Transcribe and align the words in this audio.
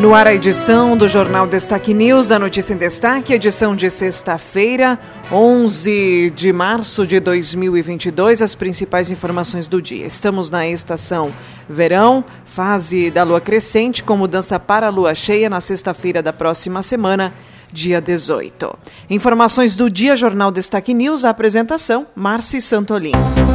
No 0.00 0.14
ar 0.14 0.26
a 0.26 0.34
edição 0.34 0.96
do 0.96 1.06
Jornal 1.06 1.46
Destaque 1.46 1.92
News, 1.92 2.30
a 2.30 2.38
notícia 2.38 2.72
em 2.72 2.76
destaque, 2.78 3.34
edição 3.34 3.76
de 3.76 3.90
sexta-feira, 3.90 4.98
11 5.30 6.32
de 6.34 6.50
março 6.54 7.06
de 7.06 7.20
2022, 7.20 8.40
as 8.40 8.54
principais 8.54 9.10
informações 9.10 9.68
do 9.68 9.82
dia. 9.82 10.06
Estamos 10.06 10.50
na 10.50 10.66
estação 10.66 11.30
verão, 11.68 12.24
fase 12.46 13.10
da 13.10 13.24
lua 13.24 13.42
crescente, 13.42 14.02
com 14.02 14.16
mudança 14.16 14.58
para 14.58 14.86
a 14.86 14.90
lua 14.90 15.14
cheia 15.14 15.50
na 15.50 15.60
sexta-feira 15.60 16.22
da 16.22 16.32
próxima 16.32 16.82
semana 16.82 17.34
dia 17.72 18.00
18. 18.00 18.78
Informações 19.08 19.76
do 19.76 19.90
Dia 19.90 20.16
Jornal 20.16 20.50
Destaque 20.50 20.94
News, 20.94 21.24
a 21.24 21.30
apresentação, 21.30 22.06
Marci 22.14 22.60
Santolin. 22.60 23.12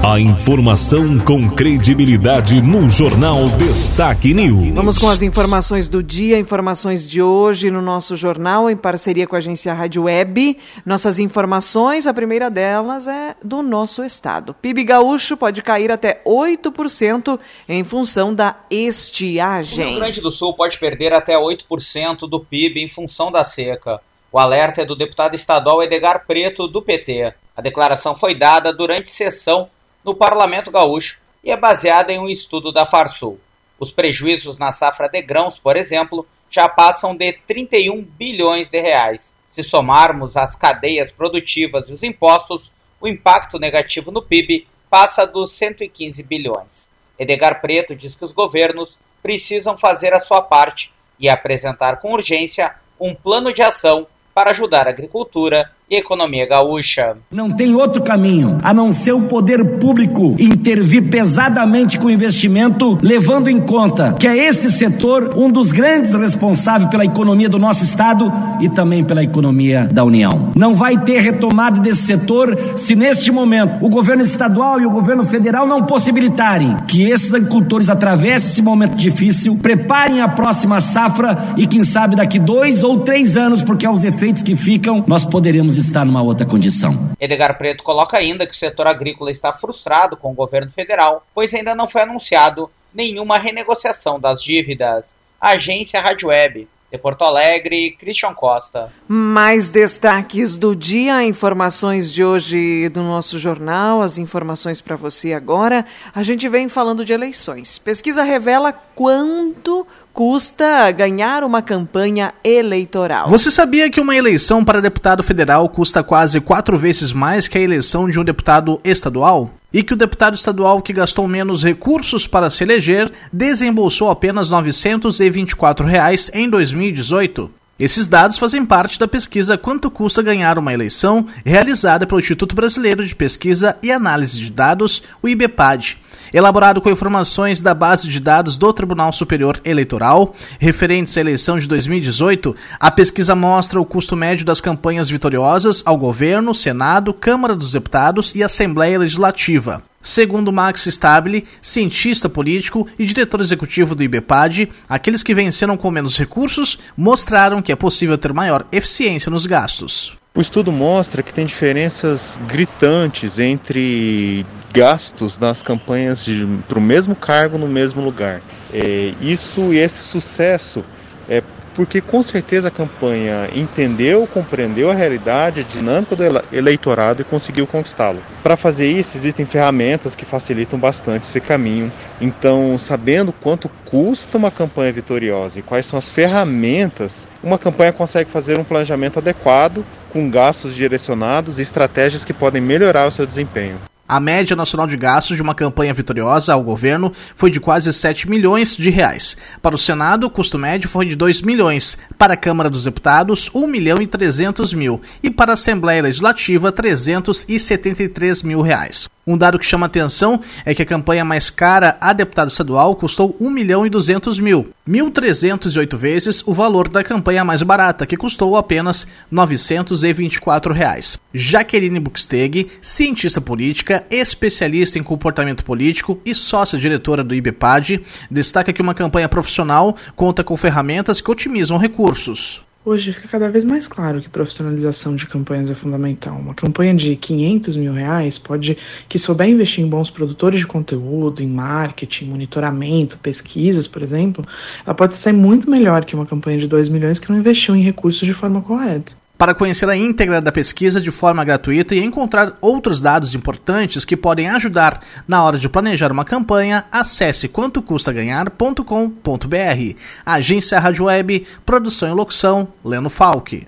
A 0.07 0.19
informação 0.19 1.19
com 1.19 1.49
credibilidade 1.49 2.61
no 2.61 2.87
Jornal 2.89 3.47
Destaque 3.57 4.33
News. 4.33 4.73
Vamos 4.73 4.97
com 4.97 5.09
as 5.09 5.21
informações 5.21 5.89
do 5.89 6.03
dia, 6.03 6.37
informações 6.37 7.09
de 7.09 7.21
hoje 7.21 7.71
no 7.71 7.81
nosso 7.81 8.15
jornal, 8.15 8.70
em 8.70 8.77
parceria 8.77 9.25
com 9.25 9.35
a 9.35 9.39
agência 9.39 9.73
Rádio 9.73 10.03
Web. 10.03 10.57
Nossas 10.85 11.17
informações, 11.17 12.05
a 12.05 12.13
primeira 12.13 12.49
delas 12.49 13.07
é 13.07 13.35
do 13.43 13.63
nosso 13.63 14.03
estado. 14.03 14.53
PIB 14.53 14.84
gaúcho 14.84 15.35
pode 15.35 15.61
cair 15.61 15.91
até 15.91 16.21
8% 16.25 17.40
em 17.68 17.84
função 17.84 18.34
da 18.34 18.57
estiagem. 18.70 19.85
O 19.85 19.90
Rio 19.90 19.99
Grande 19.99 20.21
do 20.21 20.31
Sul 20.31 20.53
pode 20.53 20.77
perder 20.77 21.13
até 21.13 21.35
8% 21.35 22.29
do 22.29 22.40
PIB 22.40 22.84
em 22.84 22.87
função 22.87 23.31
da 23.31 23.43
seca. 23.43 23.99
O 24.35 24.37
alerta 24.37 24.81
é 24.81 24.85
do 24.85 24.97
deputado 24.97 25.33
estadual 25.33 25.81
Edgar 25.81 26.25
Preto, 26.27 26.67
do 26.67 26.81
PT. 26.81 27.33
A 27.55 27.61
declaração 27.61 28.13
foi 28.13 28.35
dada 28.35 28.73
durante 28.73 29.09
sessão 29.09 29.69
no 30.03 30.13
Parlamento 30.13 30.69
Gaúcho 30.69 31.21
e 31.41 31.51
é 31.51 31.55
baseada 31.55 32.11
em 32.11 32.19
um 32.19 32.27
estudo 32.27 32.69
da 32.69 32.85
Farsul. 32.85 33.39
Os 33.79 33.93
prejuízos 33.93 34.57
na 34.57 34.73
safra 34.73 35.07
de 35.07 35.21
grãos, 35.21 35.57
por 35.57 35.77
exemplo, 35.77 36.27
já 36.49 36.67
passam 36.67 37.15
de 37.15 37.31
31 37.47 38.01
bilhões 38.01 38.69
de 38.69 38.77
reais. 38.81 39.33
Se 39.49 39.63
somarmos 39.63 40.35
as 40.35 40.53
cadeias 40.53 41.13
produtivas 41.13 41.87
e 41.87 41.93
os 41.93 42.03
impostos, 42.03 42.69
o 42.99 43.07
impacto 43.07 43.57
negativo 43.57 44.11
no 44.11 44.21
PIB 44.21 44.67
passa 44.89 45.25
dos 45.25 45.53
115 45.53 46.21
bilhões. 46.23 46.89
Edgar 47.17 47.61
Preto 47.61 47.95
diz 47.95 48.17
que 48.17 48.25
os 48.25 48.33
governos 48.33 48.99
precisam 49.23 49.77
fazer 49.77 50.13
a 50.13 50.19
sua 50.19 50.41
parte 50.41 50.91
e 51.17 51.29
apresentar 51.29 52.01
com 52.01 52.11
urgência 52.11 52.75
um 52.99 53.15
plano 53.15 53.53
de 53.53 53.61
ação 53.61 54.05
para 54.35 54.51
ajudar 54.51 54.85
a 54.85 54.89
agricultura 54.89 55.71
economia 55.89 56.47
gaúcha. 56.47 57.15
Não 57.31 57.51
tem 57.51 57.75
outro 57.75 58.01
caminho 58.01 58.57
a 58.63 58.73
não 58.73 58.91
ser 58.91 59.11
o 59.11 59.23
poder 59.23 59.77
público 59.79 60.35
intervir 60.39 61.09
pesadamente 61.09 61.99
com 61.99 62.07
o 62.07 62.11
investimento, 62.11 62.97
levando 63.01 63.49
em 63.49 63.59
conta 63.59 64.16
que 64.19 64.28
é 64.28 64.35
esse 64.35 64.72
setor 64.72 65.33
um 65.35 65.51
dos 65.51 65.72
grandes 65.72 66.13
responsáveis 66.13 66.89
pela 66.89 67.06
economia 67.06 67.50
do 67.50 67.59
nosso 67.59 67.83
estado 67.83 68.31
e 68.61 68.69
também 68.69 69.03
pela 69.03 69.23
economia 69.23 69.88
da 69.91 70.03
União. 70.03 70.51
Não 70.56 70.75
vai 70.75 70.97
ter 70.97 71.19
retomada 71.19 71.79
desse 71.79 72.03
setor 72.03 72.57
se 72.75 72.95
neste 72.95 73.31
momento 73.31 73.85
o 73.85 73.89
governo 73.89 74.23
estadual 74.23 74.81
e 74.81 74.85
o 74.85 74.91
governo 74.91 75.23
federal 75.23 75.67
não 75.67 75.83
possibilitarem 75.83 76.75
que 76.88 77.09
esses 77.09 77.33
agricultores 77.33 77.89
atravessem 77.89 78.50
esse 78.50 78.61
momento 78.61 78.95
difícil, 78.95 79.57
preparem 79.57 80.22
a 80.22 80.28
próxima 80.28 80.79
safra 80.81 81.53
e 81.57 81.68
quem 81.68 81.84
sabe 81.84 82.16
daqui 82.16 82.40
dois 82.40 82.84
ou 82.84 83.00
três 83.00 83.38
anos, 83.38 83.63
porque 83.63 83.85
aos 83.85 84.03
efeitos 84.03 84.44
que 84.44 84.56
ficam, 84.56 85.03
nós 85.07 85.25
poderemos 85.25 85.75
está 85.78 86.03
numa 86.06 86.22
outra 86.22 86.46
condição. 86.46 87.12
Edgar 87.19 87.58
Preto 87.58 87.84
coloca 87.84 88.18
ainda 88.18 88.46
que 88.46 88.53
o 88.53 88.58
setor 88.58 88.88
agrícola 88.88 89.31
está 89.31 89.53
frustrado 89.53 90.18
com 90.18 90.31
o 90.31 90.36
governo 90.36 90.69
federal, 90.69 91.25
pois 91.34 91.53
ainda 91.53 91.75
não 91.75 91.88
foi 91.88 92.02
anunciado 92.02 92.69
nenhuma 92.94 93.38
renegociação 93.38 94.19
das 94.19 94.41
dívidas. 94.41 95.16
Agência 95.40 96.00
Rádio 96.00 96.30
Web. 96.30 96.68
De 96.95 97.01
Porto 97.01 97.23
Alegre, 97.25 97.91
Christian 98.00 98.33
Costa. 98.33 98.89
Mais 99.06 99.69
destaques 99.69 100.56
do 100.56 100.73
dia, 100.73 101.25
informações 101.25 102.09
de 102.09 102.23
hoje 102.23 102.88
do 102.88 103.03
nosso 103.03 103.38
jornal, 103.38 104.01
as 104.01 104.17
informações 104.17 104.79
para 104.79 104.95
você 104.95 105.33
agora. 105.33 105.85
A 106.13 106.23
gente 106.23 106.47
vem 106.47 106.69
falando 106.69 107.03
de 107.03 107.11
eleições. 107.11 107.78
Pesquisa 107.78 108.23
revela 108.23 108.72
quanto 108.72 109.85
custa 110.13 110.89
ganhar 110.91 111.44
uma 111.44 111.61
campanha 111.61 112.33
eleitoral. 112.41 113.29
Você 113.29 113.51
sabia 113.51 113.89
que 113.89 114.00
uma 114.00 114.16
eleição 114.16 114.63
para 114.63 114.79
deputado 114.79 115.22
federal 115.22 115.67
custa 115.67 116.01
quase 116.01 116.39
quatro 116.39 116.77
vezes 116.77 117.12
mais 117.12 117.50
que 117.50 117.57
a 117.57 117.62
eleição 117.62 118.09
de 118.09 118.17
um 118.17 118.23
deputado 118.23 118.79
estadual? 118.85 119.51
E 119.75 119.84
que 119.84 119.94
o 119.94 119.97
deputado 119.97 120.36
estadual 120.36 120.81
que 120.81 120.94
gastou 120.94 121.28
menos 121.28 121.62
recursos 121.62 122.25
para 122.25 122.50
se 122.50 122.63
eleger 122.63 123.12
desembolsou 123.34 124.09
apenas 124.09 124.50
924 124.50 125.86
reais 125.86 126.31
em 126.34 126.50
2018? 126.50 127.52
Esses 127.78 128.08
dados 128.08 128.38
fazem 128.38 128.66
parte 128.66 128.97
da 128.97 129.06
pesquisa 129.06 129.58
Quanto 129.58 129.91
Custa 129.91 130.22
Ganhar 130.22 130.58
uma 130.58 130.72
Eleição, 130.72 131.28
realizada 131.44 132.08
pelo 132.08 132.22
Instituto 132.22 132.56
Brasileiro 132.56 133.06
de 133.06 133.13
Pesquisa 133.13 133.75
e 133.84 133.91
Análise 133.91 134.40
de 134.40 134.50
Dados, 134.50 135.03
o 135.22 135.28
IBPAD, 135.28 135.97
elaborado 136.34 136.81
com 136.81 136.90
informações 136.90 137.62
da 137.62 137.74
base 137.74 138.08
de 138.08 138.19
dados 138.19 138.58
do 138.58 138.72
Tribunal 138.74 139.12
Superior 139.12 139.59
Eleitoral, 139.63 140.36
referentes 140.59 141.18
à 141.18 141.22
eleição 141.22 141.59
de 141.59 141.68
2018, 141.68 142.56
a 142.80 142.91
pesquisa 142.91 143.36
mostra 143.36 143.80
o 143.80 143.86
custo 143.86 144.16
médio 144.16 144.46
das 144.46 144.62
campanhas 144.62 145.09
vitoriosas 145.09 145.81
ao 145.86 145.97
governo, 145.97 146.53
Senado, 146.53 147.13
Câmara 147.13 147.56
dos 147.56 147.72
Deputados 147.72 148.34
e 148.36 148.44
Assembleia 148.44 149.00
Legislativa. 149.00 149.84
Segundo 150.02 150.53
Max 150.53 150.86
Stabile, 150.86 151.47
cientista 151.59 152.30
político 152.30 152.88
e 153.00 153.07
diretor 153.07 153.42
executivo 153.42 153.96
do 153.96 154.03
IBPAD, 154.03 154.69
aqueles 154.88 155.24
que 155.24 155.34
venceram 155.34 155.75
com 155.75 155.90
menos 155.90 156.16
recursos 156.16 156.78
mostraram 156.96 157.59
que 157.59 157.72
é 157.72 157.75
possível 157.75 158.16
ter 158.16 158.31
maior 158.31 158.68
eficiência 158.72 159.31
nos 159.31 159.47
gastos. 159.47 160.16
O 160.35 160.41
estudo 160.41 160.69
mostra 160.69 161.23
que 161.23 161.34
tem 161.34 161.46
diferenças 161.46 162.38
gritantes 162.46 163.40
entre 163.40 164.46
gastos 164.73 165.40
nas 165.40 165.63
campanhas 165.63 166.25
para 166.68 166.78
o 166.78 166.81
mesmo 166.81 167.16
cargo 167.16 167.57
no 167.57 167.69
mesmo 167.69 168.03
lugar. 168.03 168.41
É, 168.74 169.13
isso 169.22 169.74
e 169.74 169.78
esse 169.78 170.03
sucesso 170.03 170.84
é 171.29 171.41
porque 171.75 172.02
com 172.02 172.24
certeza 172.24 172.69
a 172.69 172.72
campanha 172.72 173.50
entendeu, 173.53 174.25
compreendeu 174.25 174.90
a 174.90 174.94
realidade, 174.94 175.59
a 175.59 175.63
dinâmica 175.63 176.16
do 176.16 176.24
eleitorado 176.52 177.22
e 177.22 177.25
conseguiu 177.25 177.68
conquistá-lo. 177.68 178.22
Para 178.41 178.56
fazer 178.56 178.88
isso, 178.88 179.18
existem 179.18 179.46
ferramentas 179.46 180.16
que 180.16 180.25
facilitam 180.25 180.80
bastante 180.80 181.25
esse 181.25 181.41
caminho. 181.41 181.91
Então, 182.19 182.78
sabendo 182.78 183.34
quanto 183.34 183.69
custa 183.86 184.38
uma 184.38 184.50
campanha 184.50 184.94
vitoriosa 184.94 185.59
e 185.59 185.62
quais 185.62 185.86
são 185.86 186.00
as 186.00 186.09
ferramentas, 186.09 187.28
uma 187.44 187.59
campanha 187.59 187.92
consegue 187.92 188.31
fazer 188.31 188.57
um 188.57 188.63
planejamento 188.63 189.19
adequado, 189.19 189.86
com 190.12 190.30
gastos 190.30 190.74
direcionados 190.74 191.59
e 191.59 191.62
estratégias 191.62 192.24
que 192.24 192.34
podem 192.34 192.62
melhorar 192.62 193.06
o 193.06 193.12
seu 193.12 193.25
desempenho. 193.25 193.78
A 194.08 194.20
média 194.20 194.56
nacional 194.56 194.86
de 194.86 194.96
gastos 194.96 195.36
de 195.36 195.42
uma 195.42 195.56
campanha 195.56 195.94
vitoriosa 195.94 196.54
ao 196.54 196.62
governo 196.64 197.12
foi 197.36 197.50
de 197.50 197.60
quase 197.60 197.92
7 197.92 198.30
milhões 198.30 198.78
de 198.78 198.92
reais. 198.92 199.36
Para 199.62 199.74
o 199.74 199.80
Senado, 199.80 200.28
o 200.28 200.30
custo 200.30 200.60
médio 200.60 200.88
foi 200.88 201.08
de 201.08 201.16
2 201.16 201.42
milhões. 201.42 201.98
Para 202.18 202.36
a 202.36 202.38
Câmara 202.38 202.70
dos 202.70 202.84
Deputados, 202.84 203.50
1 203.54 203.66
milhão 203.66 204.00
e 204.00 204.06
300 204.06 204.76
mil. 204.76 205.02
E 205.24 205.32
para 205.32 205.54
a 205.54 205.56
Assembleia 205.56 206.04
Legislativa, 206.04 206.72
373 206.72 208.44
mil 208.44 208.62
reais. 208.62 209.10
Um 209.27 209.38
dado 209.38 209.57
que 209.57 209.66
chama 209.66 209.88
atenção 209.88 210.39
é 210.63 210.75
que 210.75 210.83
a 210.83 210.86
campanha 210.86 211.25
mais 211.25 211.50
cara 211.50 211.98
a 212.00 212.13
deputado 212.13 212.50
estadual 212.50 212.95
custou 212.95 213.36
1 213.39 213.50
milhão 213.50 213.86
e 213.86 213.89
200 213.89 214.39
mil, 214.39 214.69
1.308 214.88 215.95
vezes 215.95 216.44
o 216.45 216.54
valor 216.54 216.88
da 216.88 217.04
campanha 217.04 217.44
mais 217.44 217.63
barata, 217.63 218.06
que 218.06 218.18
custou 218.18 218.56
apenas 218.56 219.07
924 219.31 220.74
reais. 220.74 221.18
Jaqueline 221.33 222.00
Buxteg, 222.00 222.68
cientista 222.81 223.42
política, 223.42 224.06
especialista 224.12 225.00
em 225.00 225.04
comportamento 225.04 225.66
político 225.66 226.19
e 226.24 226.36
sócia-diretora 226.36 227.24
do 227.24 227.33
IBPAD, 227.33 228.01
destaca 228.30 228.72
que 228.72 228.81
uma 228.81 228.94
campanha 228.94 229.27
profissional 229.27 229.95
conta 230.16 230.44
com 230.44 230.56
ferramentas 230.56 231.19
que 231.19 231.31
otimizam 231.31 231.77
recursos. 231.77 232.64
Hoje 232.86 233.12
fica 233.14 233.28
cada 233.28 233.50
vez 233.50 233.64
mais 233.66 233.88
claro 233.88 234.22
que 234.22 234.30
profissionalização 234.30 235.16
de 235.16 235.26
campanhas 235.26 235.72
é 235.72 235.74
fundamental. 235.74 236.38
Uma 236.38 236.54
campanha 236.54 236.94
de 236.94 237.16
500 237.16 237.76
mil 237.78 237.92
reais 237.92 238.38
pode, 238.38 238.78
que 239.10 239.18
souber 239.18 239.50
investir 239.50 239.84
em 239.84 239.90
bons 239.90 240.12
produtores 240.12 240.60
de 240.60 240.68
conteúdo, 240.68 241.42
em 241.42 241.48
marketing, 241.48 242.26
monitoramento, 242.26 243.18
pesquisas, 243.18 243.88
por 243.88 244.04
exemplo, 244.04 244.46
ela 244.86 244.94
pode 244.94 245.16
ser 245.16 245.32
muito 245.32 245.68
melhor 245.68 246.06
que 246.06 246.14
uma 246.14 246.28
campanha 246.28 246.60
de 246.60 246.68
2 246.68 246.88
milhões 246.88 247.18
que 247.18 247.28
não 247.28 247.40
investiu 247.40 247.76
em 247.76 247.82
recursos 247.82 248.24
de 248.24 248.36
forma 248.36 248.62
correta. 248.62 249.14
Para 249.38 249.54
conhecer 249.54 249.90
a 249.90 249.98
íntegra 249.98 250.40
da 250.40 250.52
pesquisa 250.52 251.02
de 251.02 251.12
forma 251.12 251.44
gratuita 251.44 251.94
e 251.94 252.04
encontrar 252.04 252.54
outros 252.62 253.02
dados 253.02 253.36
importantes 253.36 254.06
que 254.06 254.16
podem 254.16 254.50
ajudar 254.50 255.02
na 255.28 255.44
hora 255.44 255.58
de 255.58 255.68
planejar 255.68 256.12
uma 256.12 256.24
campanha, 256.24 256.86
acesse 256.92 257.50
quantocustaganhar.com.br. 257.50 259.96
Agência 260.26 260.80
Rádio 260.80 261.06
Web, 261.06 261.46
produção 261.66 262.10
e 262.10 262.14
locução, 262.14 262.68
Leno 262.84 263.10
Falck. 263.10 263.68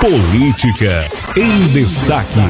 Política 0.00 1.06
em 1.36 1.68
destaque. 1.68 2.40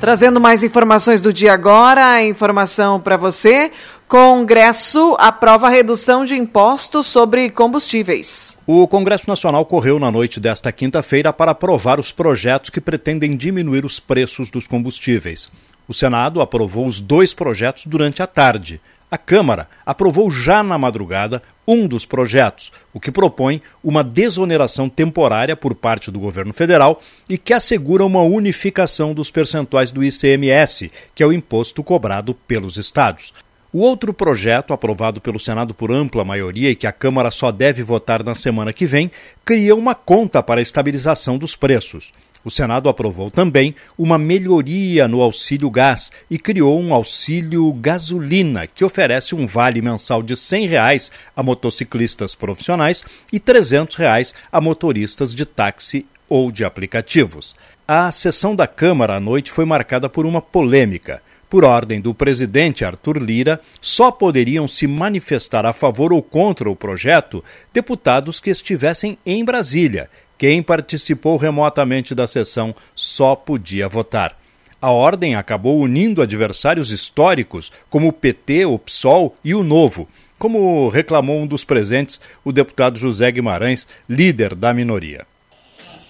Trazendo 0.00 0.40
mais 0.40 0.64
informações 0.64 1.20
do 1.20 1.32
dia 1.32 1.52
agora, 1.52 2.24
informação 2.24 2.98
para 2.98 3.16
você. 3.16 3.70
Congresso 4.12 5.16
aprova 5.18 5.70
redução 5.70 6.26
de 6.26 6.34
impostos 6.34 7.06
sobre 7.06 7.48
combustíveis. 7.48 8.58
O 8.66 8.86
Congresso 8.86 9.26
Nacional 9.26 9.64
correu 9.64 9.98
na 9.98 10.10
noite 10.10 10.38
desta 10.38 10.70
quinta-feira 10.70 11.32
para 11.32 11.52
aprovar 11.52 11.98
os 11.98 12.12
projetos 12.12 12.68
que 12.68 12.78
pretendem 12.78 13.34
diminuir 13.34 13.86
os 13.86 13.98
preços 13.98 14.50
dos 14.50 14.66
combustíveis. 14.66 15.50
O 15.88 15.94
Senado 15.94 16.42
aprovou 16.42 16.86
os 16.86 17.00
dois 17.00 17.32
projetos 17.32 17.86
durante 17.86 18.22
a 18.22 18.26
tarde. 18.26 18.82
A 19.10 19.16
Câmara 19.16 19.66
aprovou 19.86 20.30
já 20.30 20.62
na 20.62 20.76
madrugada 20.76 21.42
um 21.66 21.86
dos 21.86 22.04
projetos, 22.04 22.70
o 22.92 23.00
que 23.00 23.10
propõe 23.10 23.62
uma 23.82 24.04
desoneração 24.04 24.90
temporária 24.90 25.56
por 25.56 25.74
parte 25.74 26.10
do 26.10 26.20
governo 26.20 26.52
federal 26.52 27.00
e 27.26 27.38
que 27.38 27.54
assegura 27.54 28.04
uma 28.04 28.20
unificação 28.20 29.14
dos 29.14 29.30
percentuais 29.30 29.90
do 29.90 30.04
ICMS, 30.04 30.92
que 31.14 31.22
é 31.22 31.26
o 31.26 31.32
imposto 31.32 31.82
cobrado 31.82 32.34
pelos 32.46 32.76
estados. 32.76 33.32
O 33.72 33.78
outro 33.78 34.12
projeto, 34.12 34.74
aprovado 34.74 35.18
pelo 35.18 35.40
Senado 35.40 35.72
por 35.72 35.90
ampla 35.90 36.22
maioria 36.22 36.70
e 36.70 36.76
que 36.76 36.86
a 36.86 36.92
Câmara 36.92 37.30
só 37.30 37.50
deve 37.50 37.82
votar 37.82 38.22
na 38.22 38.34
semana 38.34 38.70
que 38.70 38.84
vem, 38.84 39.10
cria 39.46 39.74
uma 39.74 39.94
conta 39.94 40.42
para 40.42 40.60
a 40.60 40.62
estabilização 40.62 41.38
dos 41.38 41.56
preços. 41.56 42.12
O 42.44 42.50
Senado 42.50 42.90
aprovou 42.90 43.30
também 43.30 43.74
uma 43.96 44.18
melhoria 44.18 45.08
no 45.08 45.22
auxílio 45.22 45.70
gás 45.70 46.12
e 46.30 46.38
criou 46.38 46.78
um 46.78 46.92
auxílio 46.92 47.72
gasolina, 47.72 48.66
que 48.66 48.84
oferece 48.84 49.34
um 49.34 49.46
vale 49.46 49.80
mensal 49.80 50.22
de 50.22 50.36
100 50.36 50.66
reais 50.66 51.10
a 51.34 51.42
motociclistas 51.42 52.34
profissionais 52.34 53.02
e 53.32 53.40
300 53.40 53.96
reais 53.96 54.34
a 54.52 54.60
motoristas 54.60 55.34
de 55.34 55.46
táxi 55.46 56.04
ou 56.28 56.52
de 56.52 56.62
aplicativos. 56.62 57.54
A 57.88 58.12
sessão 58.12 58.54
da 58.54 58.66
Câmara 58.66 59.16
à 59.16 59.20
noite 59.20 59.50
foi 59.50 59.64
marcada 59.64 60.10
por 60.10 60.26
uma 60.26 60.42
polêmica. 60.42 61.22
Por 61.52 61.66
ordem 61.66 62.00
do 62.00 62.14
presidente 62.14 62.82
Arthur 62.82 63.18
Lira, 63.18 63.60
só 63.78 64.10
poderiam 64.10 64.66
se 64.66 64.86
manifestar 64.86 65.66
a 65.66 65.74
favor 65.74 66.10
ou 66.10 66.22
contra 66.22 66.70
o 66.70 66.74
projeto 66.74 67.44
deputados 67.74 68.40
que 68.40 68.48
estivessem 68.48 69.18
em 69.26 69.44
Brasília. 69.44 70.08
Quem 70.38 70.62
participou 70.62 71.36
remotamente 71.36 72.14
da 72.14 72.26
sessão 72.26 72.74
só 72.96 73.36
podia 73.36 73.86
votar. 73.86 74.34
A 74.80 74.90
ordem 74.90 75.34
acabou 75.34 75.78
unindo 75.78 76.22
adversários 76.22 76.90
históricos 76.90 77.70
como 77.90 78.08
o 78.08 78.12
PT, 78.14 78.64
o 78.64 78.78
PSOL 78.78 79.36
e 79.44 79.54
o 79.54 79.62
Novo, 79.62 80.08
como 80.38 80.88
reclamou 80.88 81.38
um 81.38 81.46
dos 81.46 81.64
presentes, 81.64 82.18
o 82.42 82.50
deputado 82.50 82.98
José 82.98 83.30
Guimarães, 83.30 83.86
líder 84.08 84.54
da 84.54 84.72
minoria. 84.72 85.26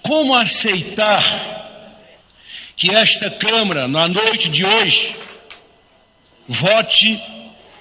Como 0.03 0.33
aceitar 0.35 1.21
que 2.77 2.95
esta 2.95 3.29
Câmara, 3.29 3.89
na 3.89 4.07
noite 4.07 4.49
de 4.49 4.65
hoje, 4.65 5.11
vote 6.47 7.21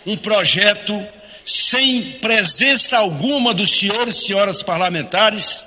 um 0.06 0.16
projeto 0.16 1.04
sem 1.44 2.18
presença 2.20 2.98
alguma 2.98 3.52
dos 3.52 3.78
senhores 3.78 4.16
e 4.16 4.26
senhoras 4.26 4.62
parlamentares, 4.62 5.64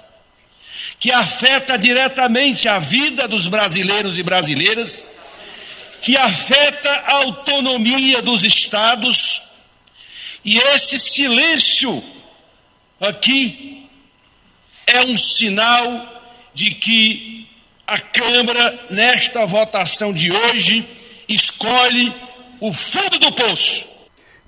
que 1.00 1.12
afeta 1.12 1.77
diretamente 1.77 2.68
a 2.68 2.80
vida 2.80 3.27
dos 3.27 3.47
brasileiros 3.47 4.18
e 4.18 4.24
brasileiras, 4.24 5.06
que 6.01 6.15
afeta 6.15 6.92
a 6.92 7.18
autonomia 7.18 8.21
dos 8.21 8.44
estados, 8.44 9.42
e 10.44 10.57
esse 10.57 11.00
silêncio 11.00 12.03
aqui 13.01 13.88
é 14.86 15.01
um 15.01 15.18
sinal 15.18 16.24
de 16.53 16.71
que 16.71 17.47
a 17.88 18.00
Câmara, 18.00 18.86
nesta 18.89 19.45
votação 19.45 20.13
de 20.13 20.31
hoje, 20.31 20.86
escolhe 21.27 22.13
o 22.60 22.74
fundo 22.74 23.19
do 23.19 23.31
poço. 23.34 23.86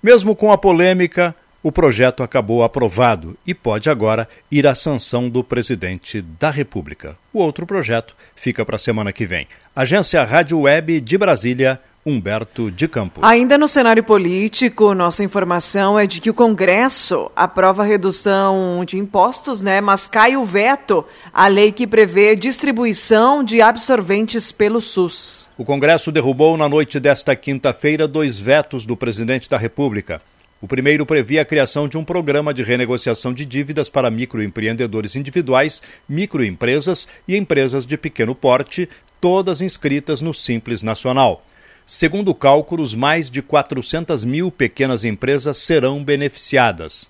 Mesmo 0.02 0.36
com 0.36 0.52
a 0.52 0.58
polêmica, 0.58 1.36
o 1.64 1.72
projeto 1.72 2.24
acabou 2.24 2.64
aprovado 2.64 3.36
e 3.46 3.54
pode 3.54 3.90
agora 3.90 4.30
ir 4.50 4.66
à 4.68 4.76
sanção 4.76 5.28
do 5.30 5.44
presidente 5.44 6.22
da 6.22 6.50
República. 6.50 7.18
O 7.34 7.40
outro 7.40 7.66
projeto 7.66 8.16
fica 8.36 8.66
para 8.66 8.78
a 8.78 8.80
semana 8.80 9.12
que 9.12 9.26
vem. 9.26 9.48
Agência 9.76 10.24
Rádio 10.24 10.62
Web 10.62 11.02
de 11.02 11.18
Brasília, 11.18 11.82
Humberto 12.08 12.72
de 12.72 12.88
Campos. 12.88 13.22
Ainda 13.22 13.58
no 13.58 13.68
cenário 13.68 14.02
político, 14.02 14.94
nossa 14.94 15.26
informação 15.26 16.00
é 16.00 16.08
de 16.08 16.22
que 16.22 16.30
o 16.30 16.34
Congresso 16.34 17.30
aprova 17.36 17.84
a 17.84 17.86
redução 17.86 18.86
de 18.86 18.98
impostos, 18.98 19.60
né, 19.60 19.82
mas 19.82 20.08
cai 20.08 20.38
o 20.38 20.46
veto 20.46 21.04
à 21.34 21.48
lei 21.48 21.74
que 21.74 21.86
prevê 21.86 22.34
distribuição 22.34 23.44
de 23.44 23.62
absorventes 23.62 24.54
pelo 24.54 24.80
SUS. 24.80 25.50
O 25.58 25.66
Congresso 25.66 26.10
derrubou 26.10 26.56
na 26.56 26.70
noite 26.70 26.98
desta 26.98 27.36
quinta-feira 27.36 28.08
dois 28.08 28.40
vetos 28.40 28.86
do 28.86 28.96
presidente 28.96 29.50
da 29.50 29.58
República. 29.58 30.22
O 30.62 30.68
primeiro 30.68 31.06
previa 31.06 31.42
a 31.42 31.46
criação 31.46 31.90
de 31.90 31.98
um 31.98 32.06
programa 32.06 32.54
de 32.54 32.64
renegociação 32.64 33.34
de 33.34 33.46
dívidas 33.46 33.90
para 33.90 34.10
microempreendedores 34.10 35.16
individuais, 35.16 35.84
microempresas 36.08 37.08
e 37.28 37.36
empresas 37.36 37.86
de 37.86 37.98
pequeno 37.98 38.34
porte, 38.34 38.90
todas 39.20 39.62
inscritas 39.62 40.22
no 40.22 40.34
Simples 40.34 40.82
Nacional. 40.82 41.44
Segundo 41.90 42.36
cálculos, 42.36 42.94
mais 42.94 43.30
de 43.30 43.42
400 43.42 44.26
mil 44.26 44.52
pequenas 44.52 45.06
empresas 45.06 45.56
serão 45.56 46.04
beneficiadas. 46.04 47.08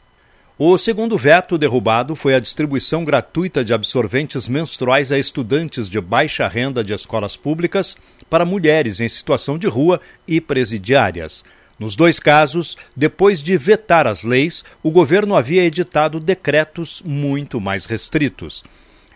O 0.56 0.77
segundo 0.77 1.18
veto 1.18 1.57
derrubado 1.57 2.15
foi 2.15 2.35
a 2.35 2.39
distribuição 2.39 3.03
gratuita 3.03 3.65
de 3.65 3.74
absorventes 3.74 4.47
menstruais 4.47 5.12
a 5.12 5.18
estudantes 5.18 5.89
de 5.89 6.00
baixa 6.00 6.47
renda 6.47 6.83
de 6.83 6.94
escolas 6.94 7.35
públicas 7.35 7.97
para 8.29 8.45
mulheres 8.45 9.00
em 9.00 9.09
situação 9.09 9.57
de 9.57 9.68
rua 9.68 10.00
e 10.27 10.39
presidiárias. 10.39 11.44
Nos 11.79 11.95
dois 11.95 12.19
casos, 12.19 12.77
depois 12.95 13.41
de 13.41 13.57
vetar 13.57 14.06
as 14.06 14.24
leis, 14.24 14.63
o 14.83 14.91
governo 14.91 15.35
havia 15.35 15.63
editado 15.63 16.19
decretos 16.19 17.01
muito 17.03 17.59
mais 17.59 17.85
restritos. 17.85 18.63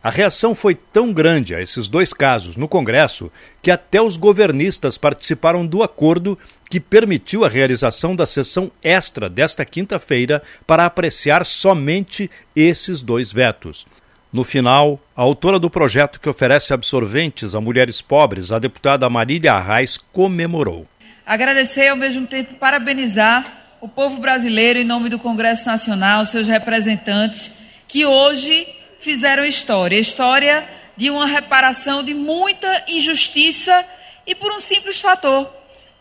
A 0.04 0.10
reação 0.10 0.56
foi 0.56 0.74
tão 0.74 1.14
grande 1.14 1.54
a 1.54 1.62
esses 1.62 1.88
dois 1.88 2.12
casos 2.12 2.58
no 2.58 2.68
Congresso 2.68 3.32
que 3.62 3.70
até 3.70 4.02
os 4.02 4.18
governistas 4.18 4.98
participaram 4.98 5.64
do 5.66 5.84
acordo 5.84 6.40
que 6.72 6.80
permitiu 6.80 7.46
a 7.46 7.50
realização 7.50 8.16
da 8.16 8.26
sessão 8.26 8.72
extra 8.82 9.30
desta 9.30 9.64
quinta-feira 9.64 10.42
para 10.66 10.86
apreciar 10.86 11.46
somente 11.46 12.32
esses 12.56 13.04
dois 13.04 13.32
vetos. 13.32 13.86
No 14.34 14.44
final, 14.44 15.00
a 15.16 15.22
autora 15.22 15.60
do 15.60 15.70
projeto 15.70 16.20
que 16.20 16.30
oferece 16.30 16.74
absorventes 16.74 17.54
a 17.54 17.62
mulheres 17.62 18.02
pobres, 18.02 18.52
a 18.52 18.58
deputada 18.58 19.08
Marília 19.08 19.54
Arraes, 19.54 20.00
comemorou. 20.12 20.88
Agradecer 21.24 21.86
e 21.86 21.90
ao 21.90 21.96
mesmo 21.96 22.26
tempo 22.26 22.56
parabenizar 22.56 23.78
o 23.80 23.88
povo 23.88 24.20
brasileiro 24.20 24.80
em 24.80 24.84
nome 24.84 25.10
do 25.10 25.20
Congresso 25.20 25.68
Nacional, 25.68 26.26
seus 26.26 26.48
representantes, 26.48 27.52
que 27.88 28.06
hoje 28.06 28.81
fizeram 29.02 29.44
história. 29.44 30.00
História 30.00 30.68
de 30.96 31.10
uma 31.10 31.26
reparação 31.26 32.04
de 32.04 32.14
muita 32.14 32.86
injustiça 32.88 33.86
e 34.26 34.36
por 34.36 34.54
um 34.54 34.60
simples 34.60 35.02
fator. 35.02 35.52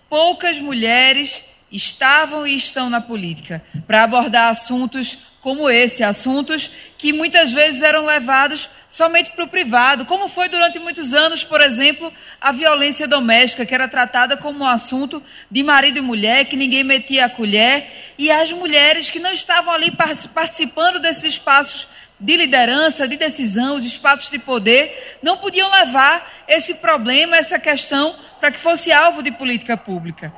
Poucas 0.08 0.58
mulheres 0.58 1.42
estavam 1.72 2.46
e 2.46 2.56
estão 2.56 2.90
na 2.90 3.00
política 3.00 3.62
para 3.86 4.02
abordar 4.02 4.50
assuntos 4.50 5.18
como 5.40 5.70
esse, 5.70 6.02
assuntos 6.02 6.70
que 6.98 7.12
muitas 7.14 7.50
vezes 7.52 7.80
eram 7.80 8.04
levados 8.04 8.68
somente 8.90 9.30
para 9.30 9.44
o 9.44 9.48
privado, 9.48 10.04
como 10.04 10.28
foi 10.28 10.50
durante 10.50 10.78
muitos 10.78 11.14
anos, 11.14 11.42
por 11.42 11.62
exemplo, 11.62 12.12
a 12.38 12.52
violência 12.52 13.08
doméstica, 13.08 13.64
que 13.64 13.74
era 13.74 13.88
tratada 13.88 14.36
como 14.36 14.64
um 14.64 14.66
assunto 14.66 15.22
de 15.50 15.62
marido 15.62 15.98
e 15.98 16.02
mulher, 16.02 16.44
que 16.44 16.56
ninguém 16.56 16.84
metia 16.84 17.24
a 17.24 17.30
colher, 17.30 18.12
e 18.18 18.30
as 18.30 18.52
mulheres 18.52 19.08
que 19.08 19.18
não 19.18 19.32
estavam 19.32 19.72
ali 19.72 19.90
participando 20.34 20.98
desses 20.98 21.24
espaços 21.24 21.88
de 22.20 22.36
liderança, 22.36 23.08
de 23.08 23.16
decisão, 23.16 23.80
de 23.80 23.86
espaços 23.86 24.30
de 24.30 24.38
poder, 24.38 25.16
não 25.22 25.38
podiam 25.38 25.70
levar 25.70 26.30
esse 26.46 26.74
problema, 26.74 27.36
essa 27.36 27.58
questão, 27.58 28.14
para 28.38 28.50
que 28.50 28.58
fosse 28.58 28.92
alvo 28.92 29.22
de 29.22 29.30
política 29.30 29.76
pública. 29.76 30.32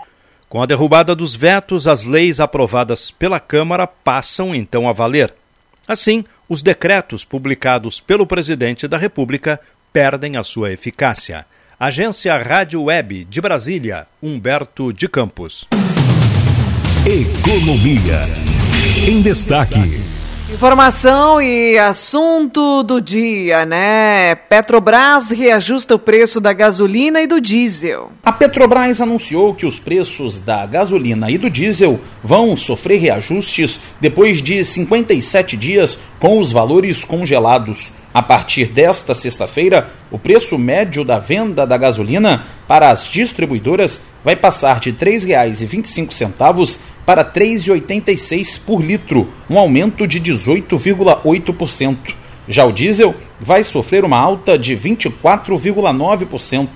Com 0.48 0.62
a 0.62 0.66
derrubada 0.66 1.14
dos 1.14 1.34
vetos, 1.34 1.88
as 1.88 2.04
leis 2.04 2.38
aprovadas 2.38 3.10
pela 3.10 3.40
Câmara 3.40 3.86
passam 3.86 4.54
então 4.54 4.88
a 4.88 4.92
valer. 4.92 5.32
Assim, 5.88 6.24
os 6.48 6.62
decretos 6.62 7.24
publicados 7.24 8.00
pelo 8.00 8.26
presidente 8.26 8.86
da 8.86 8.98
República 8.98 9.58
perdem 9.92 10.36
a 10.36 10.42
sua 10.42 10.70
eficácia. 10.70 11.46
Agência 11.80 12.36
Rádio 12.36 12.84
Web 12.84 13.24
de 13.24 13.40
Brasília, 13.40 14.06
Humberto 14.22 14.92
de 14.92 15.08
Campos. 15.08 15.66
Economia. 17.04 18.20
Em 19.08 19.20
destaque. 19.20 20.21
Informação 20.52 21.40
e 21.40 21.78
assunto 21.78 22.82
do 22.82 23.00
dia, 23.00 23.64
né? 23.64 24.34
Petrobras 24.34 25.30
reajusta 25.30 25.94
o 25.94 25.98
preço 25.98 26.40
da 26.40 26.52
gasolina 26.52 27.22
e 27.22 27.26
do 27.26 27.40
diesel. 27.40 28.12
A 28.22 28.30
Petrobras 28.30 29.00
anunciou 29.00 29.54
que 29.54 29.64
os 29.64 29.78
preços 29.78 30.38
da 30.38 30.66
gasolina 30.66 31.30
e 31.30 31.38
do 31.38 31.48
diesel 31.48 31.98
vão 32.22 32.54
sofrer 32.54 32.98
reajustes 32.98 33.80
depois 33.98 34.42
de 34.42 34.62
57 34.62 35.56
dias 35.56 35.98
com 36.20 36.38
os 36.38 36.52
valores 36.52 37.02
congelados. 37.02 37.90
A 38.14 38.22
partir 38.22 38.66
desta 38.66 39.14
sexta-feira, 39.14 39.90
o 40.10 40.18
preço 40.18 40.58
médio 40.58 41.02
da 41.02 41.18
venda 41.18 41.66
da 41.66 41.78
gasolina 41.78 42.44
para 42.68 42.90
as 42.90 43.08
distribuidoras 43.08 44.02
vai 44.22 44.36
passar 44.36 44.80
de 44.80 44.90
R$ 44.90 44.96
3,25 44.96 46.78
para 47.06 47.22
R$ 47.22 47.30
3,86 47.30 48.60
por 48.66 48.84
litro, 48.84 49.28
um 49.48 49.58
aumento 49.58 50.06
de 50.06 50.20
18,8%. 50.20 51.96
Já 52.46 52.66
o 52.66 52.72
diesel 52.72 53.14
vai 53.40 53.64
sofrer 53.64 54.04
uma 54.04 54.18
alta 54.18 54.58
de 54.58 54.76
24,9%, 54.76 56.68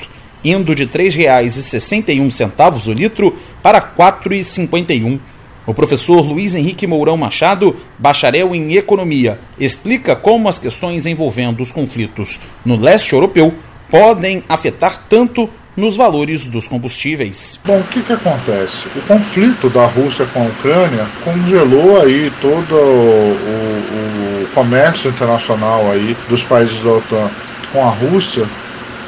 indo 0.43 0.75
de 0.75 0.85
R$ 0.85 0.91
3,61 0.91 2.87
o 2.87 2.93
litro 2.93 3.37
para 3.63 3.79
R$ 3.79 3.89
4,51. 3.99 5.21
O 5.67 5.75
professor 5.75 6.21
Luiz 6.21 6.55
Henrique 6.55 6.87
Mourão 6.87 7.17
Machado, 7.17 7.75
bacharel 7.99 8.55
em 8.55 8.75
economia, 8.75 9.41
explica 9.59 10.15
como 10.15 10.49
as 10.49 10.59
questões 10.59 11.07
envolvendo 11.07 11.61
os 11.61 11.73
conflitos 11.73 12.39
no 12.65 12.77
leste 12.77 13.13
europeu 13.13 13.53
podem 13.91 14.45
afetar 14.49 15.03
tanto 15.09 15.51
nos 15.77 15.97
valores 15.97 16.47
dos 16.47 16.67
combustíveis. 16.67 17.61
Bom, 17.65 17.79
o 17.79 17.85
que, 17.85 18.01
que 18.03 18.13
acontece? 18.13 18.87
O 18.97 19.01
conflito 19.03 19.69
da 19.69 19.87
Rússia 19.87 20.27
com 20.33 20.43
a 20.43 20.47
Ucrânia 20.47 21.07
congelou 21.23 22.01
aí 22.01 22.33
todo 22.41 22.75
o, 22.75 24.43
o, 24.43 24.49
comércio 24.55 25.11
internacional 25.11 25.91
aí 25.91 26.17
dos 26.31 26.43
países 26.43 26.81
da 26.81 26.93
OTAN 26.93 27.31
com 27.73 27.85
a 27.85 27.91
Rússia, 27.91 28.47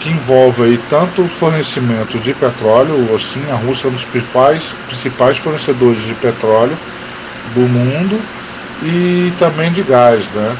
que 0.01 0.11
envolve 0.11 0.63
aí 0.63 0.81
tanto 0.89 1.23
o 1.23 1.29
fornecimento 1.29 2.19
de 2.19 2.33
petróleo, 2.35 3.15
assim, 3.15 3.43
a 3.51 3.55
Rússia 3.55 3.89
é 3.89 3.91
um 3.91 3.95
dos 3.95 4.05
principais, 4.05 4.75
principais 4.87 5.37
fornecedores 5.37 6.03
de 6.05 6.15
petróleo 6.15 6.77
do 7.55 7.61
mundo 7.61 8.21
e 8.83 9.33
também 9.39 9.73
de 9.73 9.83
gás, 9.83 10.25
né? 10.35 10.57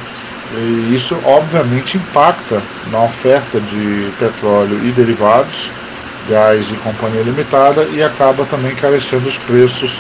E 0.55 0.95
isso 0.95 1.17
obviamente 1.25 1.99
impacta 1.99 2.63
na 2.91 3.05
oferta 3.05 3.61
de 3.61 4.11
petróleo 4.19 4.81
e 4.83 4.91
derivados 4.93 5.71
gás 6.29 6.71
e 6.71 6.75
companhia 6.77 7.23
limitada 7.23 7.85
e 7.85 8.03
acaba 8.03 8.45
também 8.45 8.73
encarecendo 8.73 9.29
os 9.29 9.39
preços 9.39 9.99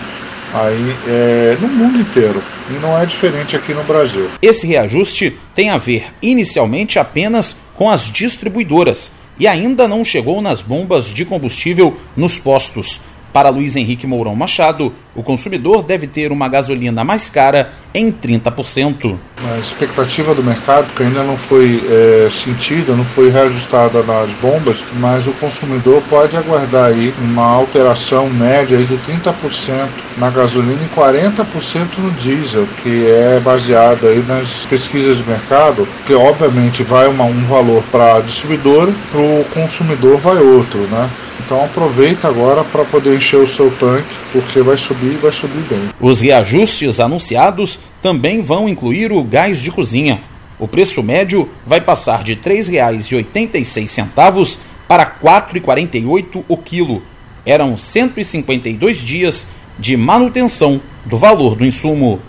aí 0.54 0.97
é, 1.07 1.57
no 1.61 1.68
mundo 1.68 1.99
inteiro 1.99 2.42
e 2.71 2.75
não 2.75 2.99
é 2.99 3.04
diferente 3.04 3.57
aqui 3.57 3.73
no 3.73 3.83
Brasil. 3.85 4.28
Esse 4.40 4.66
reajuste 4.66 5.37
tem 5.54 5.71
a 5.71 5.78
ver 5.78 6.07
inicialmente 6.23 6.99
apenas 6.99 7.57
com 7.75 7.90
as 7.90 8.11
distribuidoras 8.11 9.11
e 9.38 9.47
ainda 9.47 9.87
não 9.87 10.04
chegou 10.04 10.40
nas 10.42 10.61
bombas 10.61 11.07
de 11.07 11.25
combustível 11.25 11.97
nos 12.16 12.38
postos. 12.38 13.00
Para 13.33 13.50
Luiz 13.50 13.76
Henrique 13.76 14.07
Mourão 14.07 14.35
Machado, 14.35 14.92
o 15.18 15.22
consumidor 15.25 15.82
deve 15.82 16.06
ter 16.06 16.30
uma 16.30 16.48
gasolina 16.48 17.02
mais 17.02 17.28
cara 17.28 17.72
em 17.92 18.12
30%. 18.12 19.16
A 19.44 19.58
expectativa 19.58 20.32
do 20.32 20.44
mercado, 20.44 20.94
que 20.94 21.02
ainda 21.02 21.25
não 21.25 21.37
foi 21.37 21.82
é, 21.90 22.28
sentida, 22.30 22.94
não 22.94 23.04
foi 23.04 23.28
reajustada 23.28 24.00
nas 24.04 24.30
bombas, 24.34 24.76
mas 25.00 25.26
o 25.26 25.32
consumidor 25.32 26.00
pode 26.08 26.37
aguardar 26.37 26.92
aí 26.92 27.12
uma 27.20 27.44
alteração 27.44 28.30
média 28.30 28.78
de 28.78 28.96
30% 28.96 29.88
na 30.18 30.30
gasolina 30.30 30.78
e 30.84 30.96
40% 30.96 31.98
no 31.98 32.12
diesel, 32.12 32.68
que 32.80 33.08
é 33.08 33.40
baseada 33.40 34.10
aí 34.10 34.25
nas 34.25 34.66
pesquisas 34.66 35.16
de 35.16 35.25
mercado, 35.25 35.88
que 36.06 36.14
obviamente 36.14 36.84
vai 36.84 37.08
uma, 37.08 37.25
um 37.25 37.44
valor 37.46 37.82
para 37.90 38.18
a 38.18 38.20
distribuidora, 38.20 38.92
para 39.10 39.20
o 39.20 39.44
consumidor 39.52 40.18
vai 40.18 40.37
outro, 40.37 40.78
né? 40.82 41.10
Então 41.48 41.64
aproveita 41.64 42.28
agora 42.28 42.62
para 42.62 42.84
poder 42.84 43.16
encher 43.16 43.38
o 43.38 43.48
seu 43.48 43.70
tanque, 43.70 44.14
porque 44.32 44.60
vai 44.60 44.76
subir 44.76 45.08
subir 45.33 45.62
bem. 45.62 45.88
Os 46.00 46.21
reajustes 46.21 47.00
anunciados 47.00 47.79
também 48.03 48.43
vão 48.43 48.69
incluir 48.69 49.12
o 49.12 49.23
gás 49.23 49.61
de 49.61 49.71
cozinha. 49.71 50.21
O 50.59 50.67
preço 50.67 51.03
médio 51.03 51.49
vai 51.67 51.81
passar 51.81 52.25
de 52.25 52.35
R$ 52.35 52.41
3,86 52.45 54.59
para 54.87 55.05
R$ 55.05 55.11
4,48 55.23 56.45
o 56.49 56.57
quilo. 56.57 57.03
Eram 57.47 57.77
152 57.77 58.99
dias 58.99 59.47
de 59.79 59.97
manutenção 59.97 60.81
do 61.07 61.17
valor 61.17 61.55
do 61.55 61.65
insumo. 61.65 62.21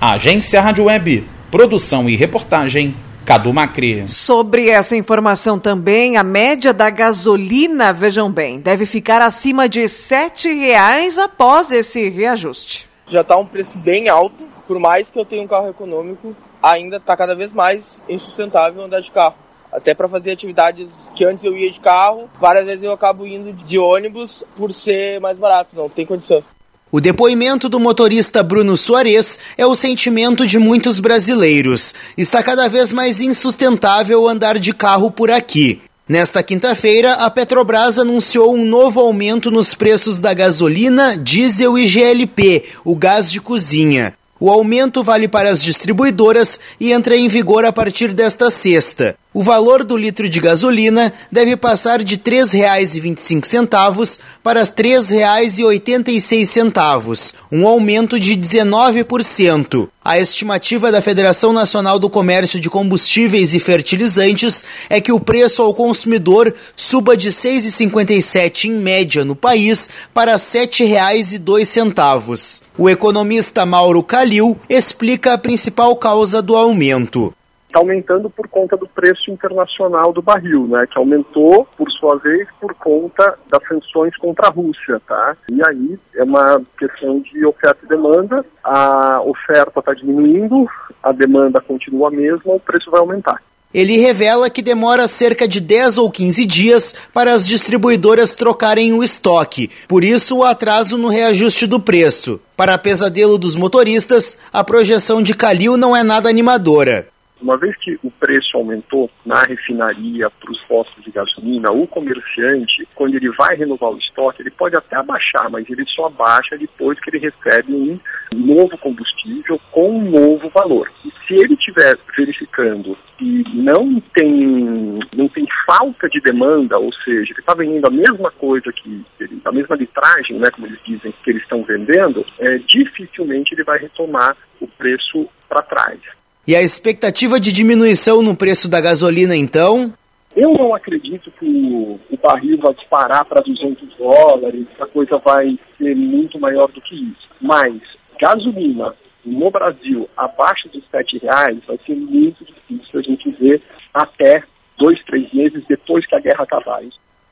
Agência 0.00 0.60
Rádio 0.60 0.84
Web, 0.84 1.24
produção 1.50 2.08
e 2.08 2.16
reportagem 2.16 2.94
Cadu 3.28 3.52
Macri. 3.52 4.08
Sobre 4.08 4.70
essa 4.70 4.96
informação 4.96 5.58
também, 5.58 6.16
a 6.16 6.24
média 6.24 6.72
da 6.72 6.88
gasolina, 6.88 7.92
vejam 7.92 8.32
bem, 8.32 8.58
deve 8.58 8.86
ficar 8.86 9.20
acima 9.20 9.68
de 9.68 9.80
R$ 9.82 9.86
7,00 9.86 11.22
após 11.22 11.70
esse 11.70 12.08
reajuste. 12.08 12.88
Já 13.06 13.20
está 13.20 13.36
um 13.36 13.44
preço 13.44 13.76
bem 13.80 14.08
alto, 14.08 14.48
por 14.66 14.78
mais 14.78 15.10
que 15.10 15.18
eu 15.18 15.26
tenha 15.26 15.42
um 15.42 15.46
carro 15.46 15.68
econômico, 15.68 16.34
ainda 16.62 16.96
está 16.96 17.14
cada 17.18 17.36
vez 17.36 17.52
mais 17.52 18.00
insustentável 18.08 18.82
andar 18.82 19.00
de 19.00 19.10
carro. 19.10 19.34
Até 19.70 19.92
para 19.92 20.08
fazer 20.08 20.32
atividades 20.32 20.88
que 21.14 21.22
antes 21.22 21.44
eu 21.44 21.54
ia 21.54 21.70
de 21.70 21.80
carro, 21.80 22.30
várias 22.40 22.64
vezes 22.64 22.82
eu 22.82 22.92
acabo 22.92 23.26
indo 23.26 23.52
de 23.52 23.78
ônibus 23.78 24.42
por 24.56 24.72
ser 24.72 25.20
mais 25.20 25.38
barato, 25.38 25.76
não 25.76 25.90
tem 25.90 26.06
condição. 26.06 26.42
O 26.90 27.02
depoimento 27.02 27.68
do 27.68 27.78
motorista 27.78 28.42
Bruno 28.42 28.74
Soares 28.74 29.38
é 29.58 29.66
o 29.66 29.74
sentimento 29.74 30.46
de 30.46 30.58
muitos 30.58 30.98
brasileiros. 31.00 31.92
Está 32.16 32.42
cada 32.42 32.66
vez 32.66 32.94
mais 32.94 33.20
insustentável 33.20 34.26
andar 34.26 34.58
de 34.58 34.72
carro 34.72 35.10
por 35.10 35.30
aqui. 35.30 35.82
Nesta 36.08 36.42
quinta-feira, 36.42 37.12
a 37.12 37.28
Petrobras 37.28 37.98
anunciou 37.98 38.54
um 38.54 38.64
novo 38.64 39.00
aumento 39.00 39.50
nos 39.50 39.74
preços 39.74 40.18
da 40.18 40.32
gasolina, 40.32 41.14
diesel 41.18 41.76
e 41.76 41.86
GLP, 41.86 42.64
o 42.82 42.96
gás 42.96 43.30
de 43.30 43.38
cozinha. 43.38 44.14
O 44.40 44.48
aumento 44.48 45.04
vale 45.04 45.28
para 45.28 45.50
as 45.50 45.62
distribuidoras 45.62 46.58
e 46.80 46.92
entra 46.92 47.14
em 47.14 47.28
vigor 47.28 47.66
a 47.66 47.72
partir 47.72 48.14
desta 48.14 48.50
sexta. 48.50 49.14
O 49.38 49.42
valor 49.44 49.84
do 49.84 49.96
litro 49.96 50.28
de 50.28 50.40
gasolina 50.40 51.12
deve 51.30 51.56
passar 51.56 52.02
de 52.02 52.16
R$ 52.16 52.22
3,25 52.22 54.18
para 54.42 54.64
R$ 54.64 54.66
3,86, 54.66 57.34
um 57.52 57.64
aumento 57.64 58.18
de 58.18 58.36
19%. 58.36 59.88
A 60.04 60.18
estimativa 60.18 60.90
da 60.90 61.00
Federação 61.00 61.52
Nacional 61.52 62.00
do 62.00 62.10
Comércio 62.10 62.58
de 62.58 62.68
Combustíveis 62.68 63.54
e 63.54 63.60
Fertilizantes 63.60 64.64
é 64.90 65.00
que 65.00 65.12
o 65.12 65.20
preço 65.20 65.62
ao 65.62 65.72
consumidor 65.72 66.52
suba 66.74 67.16
de 67.16 67.28
R$ 67.28 67.34
6,57 67.34 68.64
em 68.64 68.72
média 68.72 69.24
no 69.24 69.36
país 69.36 69.88
para 70.12 70.32
R$ 70.32 70.38
7,02. 70.38 72.62
O 72.76 72.90
economista 72.90 73.64
Mauro 73.64 74.02
Calil 74.02 74.58
explica 74.68 75.34
a 75.34 75.38
principal 75.38 75.94
causa 75.94 76.42
do 76.42 76.56
aumento 76.56 77.32
está 77.68 77.78
aumentando 77.78 78.28
por 78.28 78.48
conta 78.48 78.76
do 78.76 78.88
preço 78.88 79.30
internacional 79.30 80.12
do 80.12 80.22
barril, 80.22 80.66
né, 80.66 80.86
que 80.90 80.98
aumentou, 80.98 81.66
por 81.76 81.90
sua 81.92 82.16
vez, 82.16 82.48
por 82.60 82.74
conta 82.74 83.38
das 83.48 83.62
sanções 83.68 84.16
contra 84.16 84.48
a 84.48 84.50
Rússia, 84.50 85.00
tá? 85.06 85.36
E 85.48 85.60
aí 85.68 85.98
é 86.16 86.24
uma 86.24 86.60
questão 86.78 87.20
de 87.20 87.44
oferta 87.44 87.78
e 87.84 87.88
demanda, 87.88 88.44
a 88.64 89.20
oferta 89.22 89.78
está 89.78 89.94
diminuindo, 89.94 90.66
a 91.02 91.12
demanda 91.12 91.60
continua 91.60 92.08
a 92.08 92.10
mesma, 92.10 92.54
o 92.54 92.60
preço 92.60 92.90
vai 92.90 93.00
aumentar. 93.00 93.40
Ele 93.72 93.98
revela 93.98 94.48
que 94.48 94.62
demora 94.62 95.06
cerca 95.06 95.46
de 95.46 95.60
10 95.60 95.98
ou 95.98 96.10
15 96.10 96.46
dias 96.46 96.94
para 97.12 97.34
as 97.34 97.46
distribuidoras 97.46 98.34
trocarem 98.34 98.94
o 98.94 99.04
estoque, 99.04 99.70
por 99.86 100.02
isso 100.02 100.38
o 100.38 100.44
atraso 100.44 100.96
no 100.96 101.08
reajuste 101.08 101.66
do 101.66 101.78
preço. 101.78 102.40
Para 102.56 102.78
pesadelo 102.78 103.36
dos 103.36 103.54
motoristas, 103.54 104.38
a 104.50 104.64
projeção 104.64 105.22
de 105.22 105.34
Calil 105.34 105.76
não 105.76 105.94
é 105.94 106.02
nada 106.02 106.30
animadora. 106.30 107.08
Uma 107.40 107.56
vez 107.56 107.76
que 107.76 107.98
o 108.02 108.10
preço 108.10 108.56
aumentou 108.56 109.10
na 109.24 109.42
refinaria 109.42 110.28
para 110.28 110.50
os 110.50 110.60
postos 110.64 111.04
de 111.04 111.10
gasolina, 111.10 111.70
o 111.70 111.86
comerciante, 111.86 112.86
quando 112.94 113.14
ele 113.14 113.30
vai 113.30 113.56
renovar 113.56 113.90
o 113.90 113.98
estoque, 113.98 114.42
ele 114.42 114.50
pode 114.50 114.76
até 114.76 114.96
abaixar, 114.96 115.48
mas 115.50 115.68
ele 115.70 115.84
só 115.86 116.06
abaixa 116.06 116.58
depois 116.58 116.98
que 117.00 117.10
ele 117.10 117.18
recebe 117.30 117.72
um 117.72 117.98
novo 118.34 118.76
combustível 118.78 119.60
com 119.70 119.90
um 119.90 120.10
novo 120.10 120.48
valor. 120.50 120.90
E 121.04 121.10
se 121.26 121.34
ele 121.34 121.54
estiver 121.54 121.96
verificando 122.16 122.96
que 123.16 123.44
não 123.54 124.00
tem, 124.14 124.98
não 125.14 125.28
tem 125.28 125.46
falta 125.66 126.08
de 126.08 126.20
demanda, 126.20 126.78
ou 126.78 126.92
seja, 126.92 127.32
ele 127.32 127.40
está 127.40 127.54
vendendo 127.54 127.86
a 127.86 127.90
mesma 127.90 128.30
coisa 128.32 128.72
que 128.72 129.04
ele, 129.20 129.40
a 129.44 129.52
mesma 129.52 129.76
litragem, 129.76 130.38
né, 130.38 130.50
como 130.52 130.66
eles 130.66 130.80
dizem 130.84 131.12
que 131.22 131.30
eles 131.30 131.42
estão 131.42 131.62
vendendo, 131.62 132.24
é, 132.38 132.58
dificilmente 132.58 133.54
ele 133.54 133.64
vai 133.64 133.78
retomar 133.78 134.36
o 134.60 134.66
preço 134.66 135.28
para 135.48 135.62
trás. 135.62 136.17
E 136.48 136.56
a 136.56 136.62
expectativa 136.62 137.38
de 137.38 137.52
diminuição 137.52 138.22
no 138.22 138.34
preço 138.34 138.70
da 138.70 138.80
gasolina, 138.80 139.36
então? 139.36 139.92
Eu 140.34 140.50
não 140.54 140.74
acredito 140.74 141.30
que 141.32 141.44
o, 141.44 142.00
barril 142.22 142.56
vai 142.56 142.72
disparar 142.72 143.22
para 143.26 143.42
200 143.42 143.86
dólares, 143.98 144.66
a 144.80 144.86
coisa 144.86 145.18
vai 145.18 145.58
ser 145.76 145.94
muito 145.94 146.40
maior 146.40 146.68
do 146.68 146.80
que 146.80 146.94
isso. 146.94 147.28
Mas 147.38 147.74
gasolina, 148.18 148.94
no 149.26 149.50
Brasil 149.50 150.08
abaixo 150.16 150.70
dos 150.70 150.82
R$ 150.90 151.18
reais, 151.20 151.58
vai 151.66 151.78
ser 151.84 151.94
muito 151.94 152.42
difícil 152.42 152.98
a 152.98 153.02
gente 153.02 153.30
ver 153.32 153.60
até 153.92 154.42
dois, 154.78 154.98
três 155.04 155.30
meses 155.34 155.62
depois 155.68 156.06
que 156.06 156.14
a 156.14 156.20
guerra 156.20 156.44
acabar. 156.44 156.80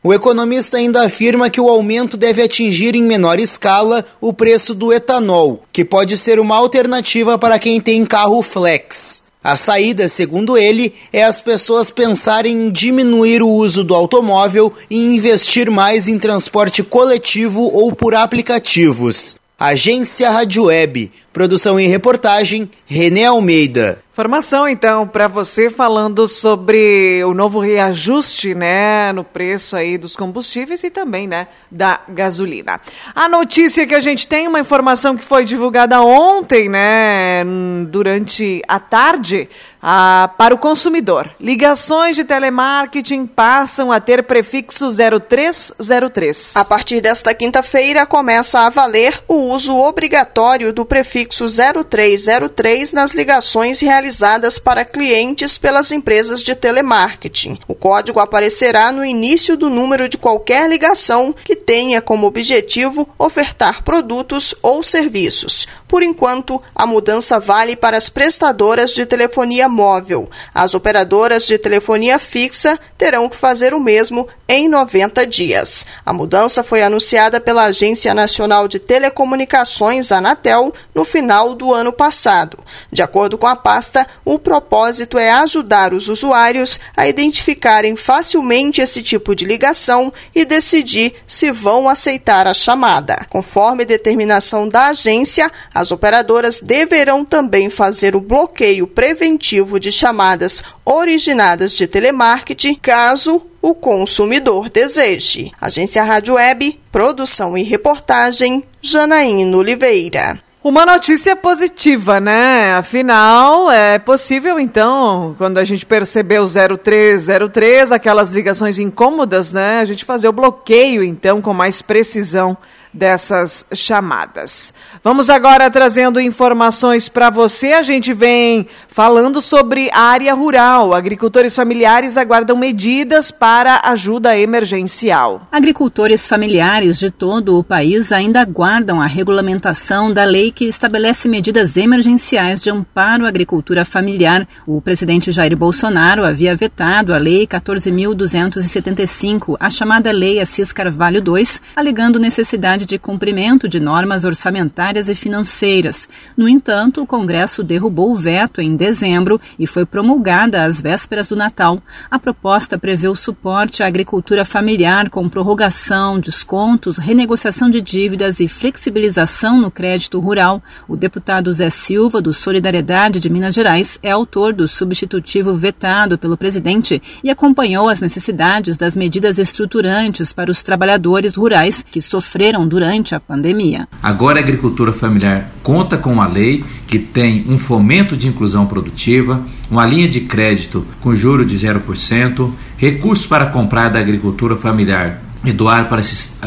O 0.06 0.14
economista 0.14 0.76
ainda 0.76 1.04
afirma 1.04 1.50
que 1.50 1.60
o 1.60 1.68
aumento 1.68 2.16
deve 2.16 2.40
atingir 2.40 2.94
em 2.94 3.02
menor 3.02 3.40
escala 3.40 4.04
o 4.20 4.32
preço 4.32 4.72
do 4.72 4.92
etanol, 4.92 5.64
que 5.72 5.84
pode 5.84 6.16
ser 6.16 6.38
uma 6.38 6.54
alternativa 6.54 7.36
para 7.36 7.58
quem 7.58 7.80
tem 7.80 8.06
carro 8.06 8.40
flex. 8.40 9.24
A 9.42 9.56
saída, 9.56 10.06
segundo 10.06 10.56
ele, 10.56 10.94
é 11.12 11.24
as 11.24 11.40
pessoas 11.40 11.90
pensarem 11.90 12.68
em 12.68 12.70
diminuir 12.70 13.42
o 13.42 13.50
uso 13.50 13.82
do 13.82 13.96
automóvel 13.96 14.72
e 14.88 14.96
investir 14.96 15.68
mais 15.72 16.06
em 16.06 16.20
transporte 16.20 16.84
coletivo 16.84 17.62
ou 17.62 17.92
por 17.92 18.14
aplicativos. 18.14 19.34
Agência 19.58 20.30
Rádio 20.30 20.66
Web. 20.66 21.10
Produção 21.36 21.78
e 21.78 21.86
reportagem, 21.86 22.70
René 22.86 23.26
Almeida. 23.26 24.02
Informação 24.10 24.66
então 24.66 25.06
para 25.06 25.28
você 25.28 25.68
falando 25.68 26.26
sobre 26.26 27.22
o 27.24 27.34
novo 27.34 27.60
reajuste, 27.60 28.54
né, 28.54 29.12
no 29.12 29.22
preço 29.22 29.76
aí 29.76 29.98
dos 29.98 30.16
combustíveis 30.16 30.82
e 30.84 30.88
também, 30.88 31.28
né, 31.28 31.48
da 31.70 32.00
gasolina. 32.08 32.80
A 33.14 33.28
notícia 33.28 33.86
que 33.86 33.94
a 33.94 34.00
gente 34.00 34.26
tem, 34.26 34.48
uma 34.48 34.58
informação 34.58 35.14
que 35.14 35.22
foi 35.22 35.44
divulgada 35.44 36.00
ontem, 36.00 36.66
né, 36.66 37.44
durante 37.90 38.62
a 38.66 38.80
tarde, 38.80 39.50
ah, 39.82 40.30
para 40.38 40.54
o 40.54 40.58
consumidor. 40.58 41.30
Ligações 41.38 42.16
de 42.16 42.24
telemarketing 42.24 43.26
passam 43.26 43.92
a 43.92 44.00
ter 44.00 44.22
prefixo 44.22 44.88
0303. 44.90 46.56
A 46.56 46.64
partir 46.64 47.02
desta 47.02 47.34
quinta-feira 47.34 48.06
começa 48.06 48.60
a 48.60 48.70
valer 48.70 49.22
o 49.28 49.34
uso 49.34 49.76
obrigatório 49.76 50.72
do 50.72 50.86
prefixo 50.86 51.25
0303 51.28 52.92
nas 52.92 53.12
ligações 53.12 53.80
realizadas 53.80 54.06
realizadas 54.06 54.58
para 54.58 54.84
clientes 54.84 55.58
pelas 55.58 55.90
empresas 55.90 56.42
de 56.42 56.54
telemarketing. 56.54 57.58
O 57.66 57.74
código 57.74 58.20
aparecerá 58.20 58.92
no 58.92 59.04
início 59.04 59.56
do 59.56 59.68
número 59.68 60.08
de 60.08 60.18
qualquer 60.18 60.68
ligação 60.68 61.34
que 61.44 61.56
tenha 61.56 62.00
como 62.00 62.26
objetivo 62.26 63.08
ofertar 63.18 63.82
produtos 63.82 64.54
ou 64.62 64.82
serviços. 64.82 65.66
Por 65.88 66.02
enquanto, 66.02 66.60
a 66.74 66.86
mudança 66.86 67.38
vale 67.38 67.76
para 67.76 67.96
as 67.96 68.08
prestadoras 68.08 68.90
de 68.90 69.06
telefonia 69.06 69.68
móvel. 69.68 70.28
As 70.52 70.74
operadoras 70.74 71.46
de 71.46 71.58
telefonia 71.58 72.18
fixa 72.18 72.78
terão 72.98 73.28
que 73.28 73.36
fazer 73.36 73.72
o 73.72 73.80
mesmo 73.80 74.28
em 74.48 74.68
90 74.68 75.26
dias. 75.26 75.86
A 76.04 76.12
mudança 76.12 76.64
foi 76.64 76.82
anunciada 76.82 77.40
pela 77.40 77.64
Agência 77.64 78.12
Nacional 78.14 78.66
de 78.66 78.78
Telecomunicações, 78.78 80.10
Anatel, 80.10 80.72
no 80.94 81.04
final 81.16 81.54
do 81.54 81.72
ano 81.72 81.94
passado. 81.94 82.58
De 82.92 83.02
acordo 83.02 83.38
com 83.38 83.46
a 83.46 83.56
pasta, 83.56 84.06
o 84.22 84.38
propósito 84.38 85.16
é 85.16 85.30
ajudar 85.30 85.94
os 85.94 86.10
usuários 86.10 86.78
a 86.94 87.08
identificarem 87.08 87.96
facilmente 87.96 88.82
esse 88.82 89.02
tipo 89.02 89.34
de 89.34 89.46
ligação 89.46 90.12
e 90.34 90.44
decidir 90.44 91.14
se 91.26 91.50
vão 91.50 91.88
aceitar 91.88 92.46
a 92.46 92.52
chamada. 92.52 93.16
Conforme 93.30 93.86
determinação 93.86 94.68
da 94.68 94.88
agência, 94.88 95.50
as 95.72 95.90
operadoras 95.90 96.60
deverão 96.60 97.24
também 97.24 97.70
fazer 97.70 98.14
o 98.14 98.20
bloqueio 98.20 98.86
preventivo 98.86 99.80
de 99.80 99.90
chamadas 99.90 100.62
originadas 100.84 101.72
de 101.72 101.86
telemarketing, 101.86 102.74
caso 102.74 103.42
o 103.62 103.74
consumidor 103.74 104.68
deseje. 104.68 105.50
Agência 105.58 106.02
Rádio 106.02 106.34
Web, 106.34 106.78
produção 106.92 107.56
e 107.56 107.62
reportagem, 107.62 108.62
Janaína 108.82 109.56
Oliveira. 109.56 110.45
Uma 110.68 110.84
notícia 110.84 111.36
positiva, 111.36 112.18
né? 112.18 112.74
Afinal, 112.74 113.70
é 113.70 114.00
possível 114.00 114.58
então, 114.58 115.32
quando 115.38 115.58
a 115.58 115.64
gente 115.64 115.86
perceber 115.86 116.40
o 116.40 116.48
0303, 116.48 117.92
aquelas 117.92 118.32
ligações 118.32 118.76
incômodas, 118.76 119.52
né? 119.52 119.78
A 119.78 119.84
gente 119.84 120.04
fazer 120.04 120.26
o 120.26 120.32
bloqueio 120.32 121.04
então 121.04 121.40
com 121.40 121.54
mais 121.54 121.82
precisão 121.82 122.58
dessas 122.96 123.66
chamadas. 123.72 124.72
Vamos 125.04 125.28
agora 125.28 125.70
trazendo 125.70 126.18
informações 126.18 127.08
para 127.08 127.30
você. 127.30 127.74
A 127.74 127.82
gente 127.82 128.12
vem 128.12 128.66
falando 128.88 129.40
sobre 129.42 129.90
área 129.92 130.34
rural. 130.34 130.94
Agricultores 130.94 131.54
familiares 131.54 132.16
aguardam 132.16 132.56
medidas 132.56 133.30
para 133.30 133.82
ajuda 133.84 134.36
emergencial. 134.36 135.46
Agricultores 135.52 136.26
familiares 136.26 136.98
de 136.98 137.08
todo 137.10 137.58
o 137.58 137.62
país 137.62 138.10
ainda 138.10 138.40
aguardam 138.40 139.00
a 139.00 139.06
regulamentação 139.06 140.12
da 140.12 140.24
lei 140.24 140.50
que 140.50 140.64
estabelece 140.64 141.28
medidas 141.28 141.76
emergenciais 141.76 142.60
de 142.62 142.70
amparo 142.70 143.26
à 143.26 143.28
agricultura 143.28 143.84
familiar. 143.84 144.48
O 144.66 144.80
presidente 144.80 145.30
Jair 145.30 145.56
Bolsonaro 145.56 146.24
havia 146.24 146.56
vetado 146.56 147.12
a 147.12 147.18
lei 147.18 147.46
14.275, 147.46 149.56
a 149.60 149.68
chamada 149.68 150.10
Lei 150.10 150.40
Assis 150.40 150.72
Carvalho 150.72 151.22
II, 151.26 151.46
alegando 151.74 152.18
necessidade 152.18 152.85
de 152.86 152.98
cumprimento 152.98 153.68
de 153.68 153.80
normas 153.80 154.24
orçamentárias 154.24 155.08
e 155.08 155.14
financeiras. 155.14 156.08
No 156.36 156.48
entanto, 156.48 157.02
o 157.02 157.06
Congresso 157.06 157.62
derrubou 157.62 158.12
o 158.12 158.16
veto 158.16 158.60
em 158.60 158.76
dezembro 158.76 159.40
e 159.58 159.66
foi 159.66 159.84
promulgada 159.84 160.64
às 160.64 160.80
vésperas 160.80 161.28
do 161.28 161.36
Natal. 161.36 161.82
A 162.10 162.18
proposta 162.18 162.78
prevê 162.78 163.08
o 163.08 163.16
suporte 163.16 163.82
à 163.82 163.86
agricultura 163.86 164.44
familiar 164.44 165.10
com 165.10 165.28
prorrogação, 165.28 166.20
descontos, 166.20 166.98
renegociação 166.98 167.68
de 167.68 167.80
dívidas 167.80 168.40
e 168.40 168.48
flexibilização 168.48 169.60
no 169.60 169.70
crédito 169.70 170.20
rural. 170.20 170.62
O 170.88 170.96
deputado 170.96 171.52
Zé 171.52 171.70
Silva, 171.70 172.22
do 172.22 172.32
Solidariedade 172.32 173.20
de 173.20 173.28
Minas 173.28 173.54
Gerais, 173.54 173.98
é 174.02 174.10
autor 174.10 174.52
do 174.52 174.68
substitutivo 174.68 175.54
vetado 175.54 176.16
pelo 176.16 176.36
presidente 176.36 177.02
e 177.24 177.30
acompanhou 177.30 177.88
as 177.88 178.00
necessidades 178.00 178.76
das 178.76 178.94
medidas 178.94 179.38
estruturantes 179.38 180.32
para 180.32 180.50
os 180.50 180.62
trabalhadores 180.62 181.34
rurais 181.34 181.84
que 181.90 182.00
sofreram 182.00 182.68
durante 182.76 183.14
a 183.14 183.20
pandemia. 183.20 183.88
Agora 184.02 184.38
a 184.38 184.42
agricultura 184.42 184.92
familiar 184.92 185.50
conta 185.62 185.96
com 185.96 186.12
uma 186.12 186.26
lei 186.26 186.62
que 186.86 186.98
tem 186.98 187.46
um 187.48 187.58
fomento 187.58 188.14
de 188.14 188.28
inclusão 188.28 188.66
produtiva, 188.66 189.40
uma 189.70 189.86
linha 189.86 190.06
de 190.06 190.20
crédito 190.20 190.86
com 191.00 191.16
juro 191.16 191.46
de 191.46 191.56
0%, 191.56 192.50
recursos 192.76 193.26
para 193.26 193.46
comprar 193.46 193.88
da 193.88 193.98
agricultura 193.98 194.56
familiar 194.56 195.22
e 195.42 195.52
doar 195.52 195.88
para 195.88 196.02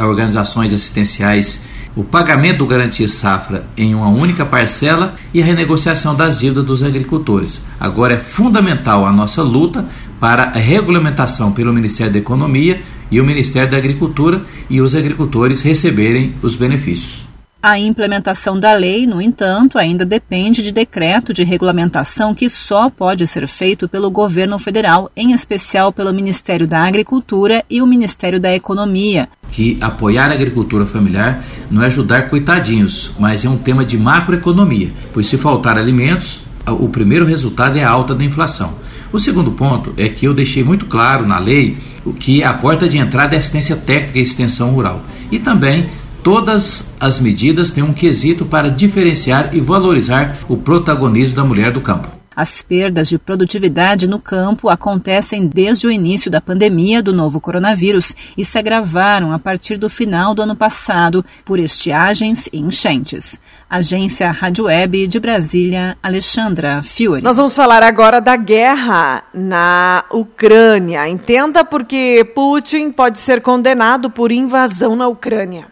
organizações 0.05 0.71
assistenciais 0.71 1.63
o 1.95 2.03
pagamento 2.03 2.59
do 2.59 2.67
Garantia 2.67 3.07
Safra 3.07 3.65
em 3.75 3.95
uma 3.95 4.09
única 4.09 4.45
parcela 4.45 5.15
e 5.33 5.41
a 5.41 5.45
renegociação 5.45 6.13
das 6.13 6.39
dívidas 6.39 6.63
dos 6.63 6.83
agricultores. 6.83 7.59
Agora 7.79 8.13
é 8.13 8.19
fundamental 8.19 9.03
a 9.03 9.11
nossa 9.11 9.41
luta 9.41 9.83
para 10.19 10.43
a 10.43 10.59
regulamentação 10.59 11.51
pelo 11.51 11.73
Ministério 11.73 12.13
da 12.13 12.19
Economia 12.19 12.83
e 13.11 13.19
o 13.19 13.25
Ministério 13.25 13.71
da 13.71 13.77
Agricultura 13.77 14.43
e 14.69 14.81
os 14.81 14.95
agricultores 14.95 15.61
receberem 15.61 16.35
os 16.41 16.55
benefícios. 16.55 17.29
A 17.61 17.77
implementação 17.77 18.57
da 18.57 18.71
lei, 18.71 19.05
no 19.05 19.21
entanto, 19.21 19.77
ainda 19.77 20.05
depende 20.05 20.63
de 20.63 20.71
decreto 20.71 21.33
de 21.33 21.43
regulamentação 21.43 22.33
que 22.33 22.49
só 22.49 22.89
pode 22.89 23.27
ser 23.27 23.45
feito 23.49 23.89
pelo 23.89 24.09
governo 24.09 24.57
federal, 24.57 25.11
em 25.13 25.33
especial 25.33 25.91
pelo 25.91 26.13
Ministério 26.13 26.65
da 26.65 26.85
Agricultura 26.85 27.61
e 27.69 27.81
o 27.81 27.85
Ministério 27.85 28.39
da 28.39 28.55
Economia. 28.55 29.27
Que 29.51 29.77
apoiar 29.81 30.31
a 30.31 30.35
agricultura 30.35 30.85
familiar 30.85 31.43
não 31.69 31.83
é 31.83 31.87
ajudar 31.87 32.29
coitadinhos, 32.29 33.11
mas 33.19 33.43
é 33.43 33.49
um 33.49 33.57
tema 33.57 33.83
de 33.83 33.97
macroeconomia, 33.97 34.91
pois 35.11 35.27
se 35.27 35.37
faltar 35.37 35.77
alimentos, 35.77 36.41
o 36.65 36.87
primeiro 36.87 37.25
resultado 37.25 37.77
é 37.77 37.83
a 37.83 37.89
alta 37.89 38.15
da 38.15 38.23
inflação. 38.23 38.73
O 39.11 39.19
segundo 39.19 39.51
ponto 39.51 39.93
é 39.97 40.07
que 40.07 40.25
eu 40.25 40.33
deixei 40.33 40.63
muito 40.63 40.85
claro 40.85 41.27
na 41.27 41.39
lei 41.39 41.77
que 42.13 42.43
a 42.43 42.53
porta 42.53 42.87
de 42.87 42.97
entrada 42.97 43.35
é 43.35 43.39
assistência 43.39 43.75
técnica 43.75 44.19
e 44.19 44.21
extensão 44.21 44.71
rural. 44.71 45.03
E 45.31 45.39
também 45.39 45.89
todas 46.23 46.93
as 46.99 47.19
medidas 47.19 47.71
têm 47.71 47.83
um 47.83 47.93
quesito 47.93 48.45
para 48.45 48.69
diferenciar 48.69 49.49
e 49.53 49.59
valorizar 49.59 50.37
o 50.47 50.57
protagonismo 50.57 51.35
da 51.35 51.43
mulher 51.43 51.71
do 51.71 51.81
campo. 51.81 52.18
As 52.39 52.61
perdas 52.61 53.09
de 53.09 53.19
produtividade 53.19 54.07
no 54.07 54.17
campo 54.17 54.69
acontecem 54.69 55.45
desde 55.45 55.87
o 55.87 55.91
início 55.91 56.31
da 56.31 56.39
pandemia 56.39 57.03
do 57.03 57.11
novo 57.11 57.41
coronavírus 57.41 58.15
e 58.37 58.45
se 58.45 58.57
agravaram 58.57 59.33
a 59.33 59.37
partir 59.37 59.75
do 59.75 59.89
final 59.89 60.33
do 60.33 60.41
ano 60.41 60.55
passado 60.55 61.25
por 61.43 61.59
estiagens 61.59 62.47
e 62.53 62.57
enchentes. 62.57 63.37
Agência 63.69 64.31
Rádio 64.31 64.67
Web 64.67 65.09
de 65.09 65.19
Brasília, 65.19 65.97
Alexandra 66.01 66.81
Fiore. 66.81 67.21
Nós 67.21 67.35
vamos 67.35 67.53
falar 67.53 67.83
agora 67.83 68.21
da 68.21 68.37
guerra 68.37 69.21
na 69.33 70.05
Ucrânia. 70.09 71.09
Entenda 71.09 71.65
porque 71.65 72.23
Putin 72.33 72.89
pode 72.89 73.19
ser 73.19 73.41
condenado 73.41 74.09
por 74.09 74.31
invasão 74.31 74.95
na 74.95 75.09
Ucrânia. 75.09 75.67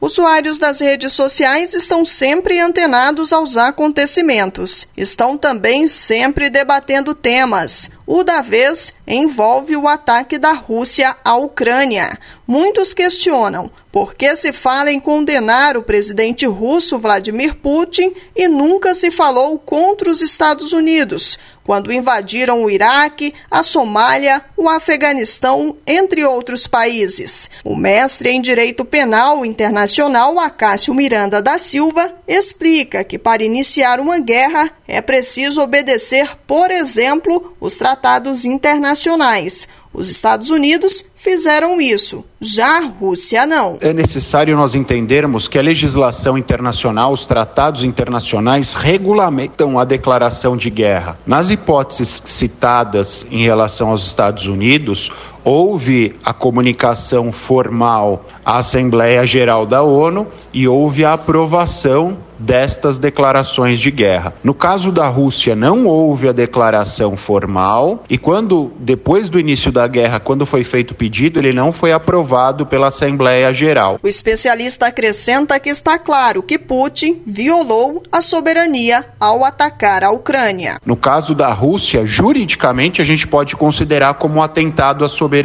Usuários 0.00 0.60
das 0.60 0.80
redes 0.80 1.12
sociais 1.12 1.74
estão 1.74 2.06
sempre 2.06 2.60
antenados 2.60 3.32
aos 3.32 3.56
acontecimentos. 3.56 4.86
Estão 4.96 5.36
também 5.36 5.88
sempre 5.88 6.48
debatendo 6.48 7.16
temas. 7.16 7.90
O 8.06 8.22
da 8.22 8.40
vez 8.40 8.94
envolve 9.04 9.76
o 9.76 9.88
ataque 9.88 10.38
da 10.38 10.52
Rússia 10.52 11.16
à 11.24 11.36
Ucrânia. 11.36 12.16
Muitos 12.46 12.94
questionam 12.94 13.68
por 13.90 14.14
que 14.14 14.36
se 14.36 14.52
fala 14.52 14.92
em 14.92 15.00
condenar 15.00 15.76
o 15.76 15.82
presidente 15.82 16.46
russo 16.46 16.96
Vladimir 16.96 17.56
Putin 17.56 18.14
e 18.36 18.46
nunca 18.46 18.94
se 18.94 19.10
falou 19.10 19.58
contra 19.58 20.08
os 20.08 20.22
Estados 20.22 20.72
Unidos, 20.72 21.36
quando 21.68 21.92
invadiram 21.92 22.64
o 22.64 22.70
Iraque, 22.70 23.34
a 23.50 23.62
Somália, 23.62 24.42
o 24.56 24.70
Afeganistão, 24.70 25.76
entre 25.86 26.24
outros 26.24 26.66
países. 26.66 27.50
O 27.62 27.76
mestre 27.76 28.30
em 28.30 28.40
Direito 28.40 28.86
Penal 28.86 29.44
Internacional, 29.44 30.40
Acácio 30.40 30.94
Miranda 30.94 31.42
da 31.42 31.58
Silva, 31.58 32.14
explica 32.26 33.04
que 33.04 33.18
para 33.18 33.44
iniciar 33.44 34.00
uma 34.00 34.18
guerra 34.18 34.70
é 34.88 35.02
preciso 35.02 35.60
obedecer, 35.60 36.38
por 36.46 36.70
exemplo, 36.70 37.54
os 37.60 37.76
tratados 37.76 38.46
internacionais. 38.46 39.68
Os 39.92 40.08
Estados 40.08 40.48
Unidos 40.48 41.04
fizeram 41.28 41.78
isso, 41.78 42.24
já 42.40 42.78
a 42.78 42.86
Rússia 42.86 43.46
não. 43.46 43.76
É 43.82 43.92
necessário 43.92 44.56
nós 44.56 44.74
entendermos 44.74 45.46
que 45.46 45.58
a 45.58 45.62
legislação 45.62 46.38
internacional, 46.38 47.12
os 47.12 47.26
tratados 47.26 47.84
internacionais 47.84 48.72
regulamentam 48.72 49.78
a 49.78 49.84
declaração 49.84 50.56
de 50.56 50.70
guerra. 50.70 51.18
Nas 51.26 51.50
hipóteses 51.50 52.22
citadas 52.24 53.26
em 53.30 53.42
relação 53.42 53.90
aos 53.90 54.06
Estados 54.06 54.46
Unidos, 54.46 55.12
houve 55.48 56.14
a 56.22 56.34
comunicação 56.34 57.32
formal 57.32 58.26
à 58.44 58.58
Assembleia 58.58 59.24
Geral 59.24 59.64
da 59.64 59.82
ONU 59.82 60.26
e 60.52 60.68
houve 60.68 61.06
a 61.06 61.14
aprovação 61.14 62.18
destas 62.38 62.98
declarações 62.98 63.80
de 63.80 63.90
guerra. 63.90 64.34
No 64.44 64.54
caso 64.54 64.92
da 64.92 65.08
Rússia, 65.08 65.56
não 65.56 65.86
houve 65.86 66.28
a 66.28 66.32
declaração 66.32 67.16
formal 67.16 68.04
e 68.08 68.16
quando 68.16 68.70
depois 68.78 69.28
do 69.28 69.40
início 69.40 69.72
da 69.72 69.86
guerra, 69.86 70.20
quando 70.20 70.46
foi 70.46 70.62
feito 70.62 70.92
o 70.92 70.94
pedido, 70.94 71.40
ele 71.40 71.52
não 71.52 71.72
foi 71.72 71.92
aprovado 71.92 72.64
pela 72.64 72.88
Assembleia 72.88 73.52
Geral. 73.52 73.98
O 74.02 74.08
especialista 74.08 74.86
acrescenta 74.86 75.58
que 75.58 75.68
está 75.68 75.98
claro 75.98 76.42
que 76.42 76.58
Putin 76.58 77.20
violou 77.26 78.02
a 78.12 78.20
soberania 78.20 79.04
ao 79.18 79.44
atacar 79.44 80.04
a 80.04 80.10
Ucrânia. 80.10 80.78
No 80.84 80.96
caso 80.96 81.34
da 81.34 81.52
Rússia, 81.52 82.06
juridicamente 82.06 83.02
a 83.02 83.04
gente 83.04 83.26
pode 83.26 83.56
considerar 83.56 84.14
como 84.14 84.36
um 84.36 84.42
atentado 84.42 85.04
à 85.04 85.08
soberania, 85.08 85.37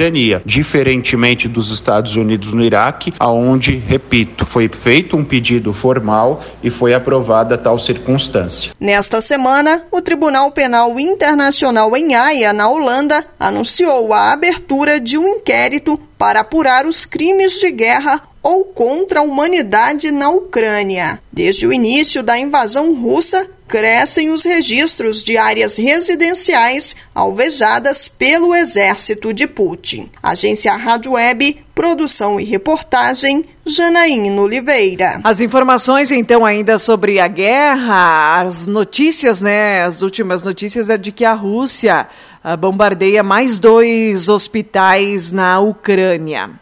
diferentemente 0.46 1.48
dos 1.48 1.72
Estados 1.72 2.16
Unidos 2.16 2.54
no 2.54 2.64
Iraque, 2.64 3.14
aonde, 3.20 3.76
repito, 3.76 4.46
foi 4.46 4.70
feito 4.70 5.16
um 5.16 5.24
pedido 5.24 5.74
formal 5.74 6.42
e 6.64 6.70
foi 6.70 6.94
aprovada 6.94 7.58
tal 7.58 7.78
circunstância. 7.78 8.72
Nesta 8.80 9.22
semana, 9.22 9.84
o 9.92 10.02
Tribunal 10.02 10.52
Penal 10.52 11.00
Internacional 11.00 11.96
em 11.96 12.16
Haia, 12.16 12.54
na 12.54 12.68
Holanda, 12.68 13.26
anunciou 13.40 14.14
a 14.14 14.32
abertura 14.32 15.00
de 15.00 15.18
um 15.18 15.28
inquérito 15.28 16.00
para 16.18 16.40
apurar 16.42 16.86
os 16.86 17.06
crimes 17.06 17.60
de 17.60 17.70
guerra 17.72 18.22
ou 18.42 18.66
contra 18.66 19.20
a 19.20 19.24
humanidade 19.24 20.12
na 20.12 20.30
Ucrânia. 20.30 21.20
Desde 21.32 21.66
o 21.66 21.72
início 21.72 22.22
da 22.22 22.38
invasão 22.38 22.94
russa, 22.94 23.50
crescem 23.74 24.30
os 24.30 24.46
registros 24.46 25.24
de 25.24 25.36
áreas 25.36 25.78
residenciais 25.78 26.96
alvejadas 27.16 28.08
pelo 28.08 28.54
exército 28.54 29.34
de 29.34 29.48
Putin. 29.48 30.12
Agência 30.22 30.76
Rádio 30.76 31.14
Web, 31.14 31.66
produção 31.74 32.40
e 32.40 32.44
reportagem, 32.44 33.44
Janaína 33.66 34.44
Oliveira. 34.44 35.20
As 35.24 35.42
informações, 35.42 36.12
então, 36.12 36.46
ainda 36.46 36.78
sobre 36.78 37.20
a 37.20 37.28
guerra, 37.28 38.44
as 38.44 38.68
notícias, 38.68 39.42
né? 39.42 39.84
As 39.84 40.04
últimas 40.04 40.44
notícias 40.44 40.92
é 40.92 40.96
de 40.96 41.12
que 41.12 41.26
a 41.26 41.34
Rússia 41.34 42.08
uh, 42.46 42.56
bombardeia 42.56 43.24
mais 43.24 43.58
dois 43.58 44.30
hospitais 44.30 45.32
na 45.32 45.60
Ucrânia. 45.60 46.62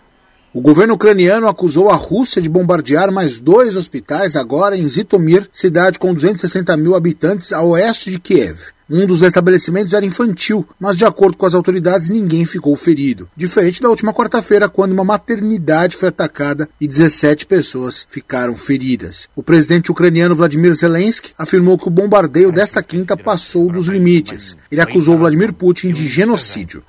O 0.53 0.59
governo 0.59 0.95
ucraniano 0.95 1.47
acusou 1.47 1.89
a 1.89 1.95
Rússia 1.95 2.41
de 2.41 2.49
bombardear 2.49 3.09
mais 3.09 3.39
dois 3.39 3.77
hospitais 3.77 4.35
agora 4.35 4.75
em 4.75 4.85
Zitomir, 4.85 5.47
cidade 5.49 5.97
com 5.97 6.13
260 6.13 6.75
mil 6.75 6.93
habitantes 6.93 7.53
a 7.53 7.63
oeste 7.63 8.11
de 8.11 8.19
Kiev. 8.19 8.59
Um 8.89 9.05
dos 9.05 9.21
estabelecimentos 9.21 9.93
era 9.93 10.05
infantil, 10.05 10.67
mas 10.77 10.97
de 10.97 11.05
acordo 11.05 11.37
com 11.37 11.45
as 11.45 11.53
autoridades 11.53 12.09
ninguém 12.09 12.43
ficou 12.43 12.75
ferido. 12.75 13.29
Diferente 13.33 13.81
da 13.81 13.87
última 13.89 14.13
quarta-feira, 14.13 14.67
quando 14.67 14.91
uma 14.91 15.05
maternidade 15.05 15.95
foi 15.95 16.09
atacada 16.09 16.67
e 16.81 16.85
17 16.85 17.45
pessoas 17.45 18.05
ficaram 18.09 18.53
feridas. 18.53 19.29
O 19.33 19.41
presidente 19.41 19.89
ucraniano 19.89 20.35
Vladimir 20.35 20.73
Zelensky 20.73 21.31
afirmou 21.37 21.77
que 21.77 21.87
o 21.87 21.91
bombardeio 21.91 22.51
desta 22.51 22.83
quinta 22.83 23.15
passou 23.15 23.71
dos 23.71 23.87
limites. 23.87 24.57
Ele 24.69 24.81
acusou 24.81 25.17
Vladimir 25.17 25.53
Putin 25.53 25.93
de 25.93 26.05
genocídio. 26.09 26.83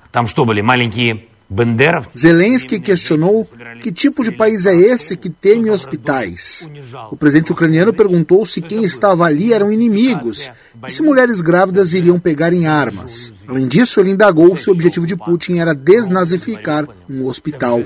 Zelensky 2.17 2.79
questionou 2.79 3.47
que 3.79 3.91
tipo 3.91 4.23
de 4.23 4.31
país 4.31 4.65
é 4.65 4.75
esse 4.75 5.15
que 5.15 5.29
teme 5.29 5.69
hospitais. 5.69 6.69
O 7.11 7.15
presidente 7.15 7.51
ucraniano 7.51 7.93
perguntou 7.93 8.45
se 8.45 8.61
quem 8.61 8.83
estava 8.83 9.25
ali 9.25 9.53
eram 9.53 9.71
inimigos 9.71 10.49
e 10.87 10.91
se 10.91 11.03
mulheres 11.03 11.41
grávidas 11.41 11.93
iriam 11.93 12.19
pegar 12.19 12.53
em 12.53 12.65
armas. 12.65 13.33
Além 13.47 13.67
disso, 13.67 13.99
ele 13.99 14.11
indagou 14.11 14.55
se 14.57 14.69
o 14.69 14.73
objetivo 14.73 15.05
de 15.05 15.15
Putin 15.15 15.57
era 15.57 15.75
desnazificar 15.75 16.87
um 17.09 17.27
hospital. 17.27 17.81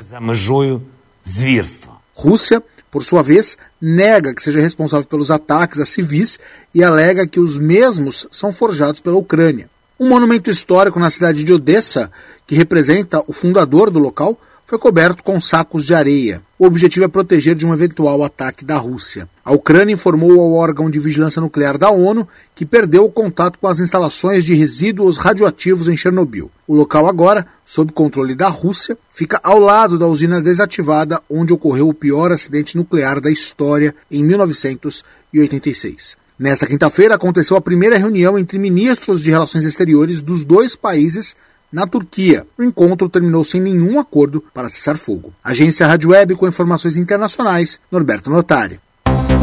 Rússia, 2.13 2.63
por 2.89 3.03
sua 3.03 3.21
vez, 3.21 3.57
nega 3.81 4.33
que 4.33 4.41
seja 4.41 4.59
responsável 4.59 5.07
pelos 5.07 5.29
ataques 5.29 5.79
a 5.79 5.85
civis 5.85 6.39
e 6.73 6.83
alega 6.83 7.27
que 7.27 7.39
os 7.39 7.59
mesmos 7.59 8.27
são 8.31 8.51
forjados 8.51 9.01
pela 9.01 9.17
Ucrânia. 9.17 9.69
Um 9.99 10.09
monumento 10.09 10.51
histórico 10.51 10.99
na 10.99 11.09
cidade 11.09 11.43
de 11.43 11.51
Odessa, 11.51 12.11
que 12.45 12.53
representa 12.53 13.23
o 13.25 13.33
fundador 13.33 13.89
do 13.89 13.97
local, 13.97 14.39
foi 14.63 14.77
coberto 14.77 15.23
com 15.23 15.41
sacos 15.41 15.85
de 15.85 15.95
areia. 15.95 16.39
O 16.59 16.67
objetivo 16.67 17.05
é 17.05 17.07
proteger 17.07 17.55
de 17.55 17.65
um 17.65 17.73
eventual 17.73 18.23
ataque 18.23 18.63
da 18.63 18.77
Rússia. 18.77 19.27
A 19.43 19.53
Ucrânia 19.53 19.93
informou 19.93 20.39
ao 20.39 20.53
órgão 20.53 20.87
de 20.87 20.99
vigilância 20.99 21.41
nuclear 21.41 21.79
da 21.79 21.89
ONU 21.89 22.27
que 22.53 22.63
perdeu 22.63 23.05
o 23.05 23.11
contato 23.11 23.57
com 23.57 23.67
as 23.67 23.79
instalações 23.79 24.45
de 24.45 24.53
resíduos 24.53 25.17
radioativos 25.17 25.87
em 25.87 25.97
Chernobyl. 25.97 26.51
O 26.67 26.75
local 26.75 27.07
agora, 27.07 27.47
sob 27.65 27.91
controle 27.91 28.35
da 28.35 28.49
Rússia, 28.49 28.95
fica 29.09 29.39
ao 29.41 29.57
lado 29.57 29.97
da 29.97 30.05
usina 30.05 30.39
desativada 30.39 31.19
onde 31.27 31.53
ocorreu 31.53 31.89
o 31.89 31.93
pior 31.93 32.31
acidente 32.31 32.77
nuclear 32.77 33.19
da 33.19 33.31
história 33.31 33.95
em 34.11 34.23
1986. 34.23 36.26
Nesta 36.39 36.67
quinta-feira 36.67 37.15
aconteceu 37.15 37.57
a 37.57 37.61
primeira 37.61 37.97
reunião 37.97 38.37
entre 38.37 38.59
ministros 38.59 39.23
de 39.23 39.31
relações 39.31 39.63
exteriores 39.63 40.21
dos 40.21 40.43
dois 40.43 40.75
países 40.75 41.35
na 41.71 41.87
Turquia. 41.87 42.45
O 42.55 42.63
encontro 42.63 43.09
terminou 43.09 43.43
sem 43.43 43.59
nenhum 43.59 43.99
acordo 43.99 44.43
para 44.53 44.69
cessar 44.69 44.97
fogo. 44.97 45.33
Agência 45.43 45.87
Rádio 45.87 46.11
Web 46.11 46.35
com 46.35 46.47
informações 46.47 46.95
internacionais, 46.95 47.79
Norberto 47.91 48.29
Notari. 48.29 48.79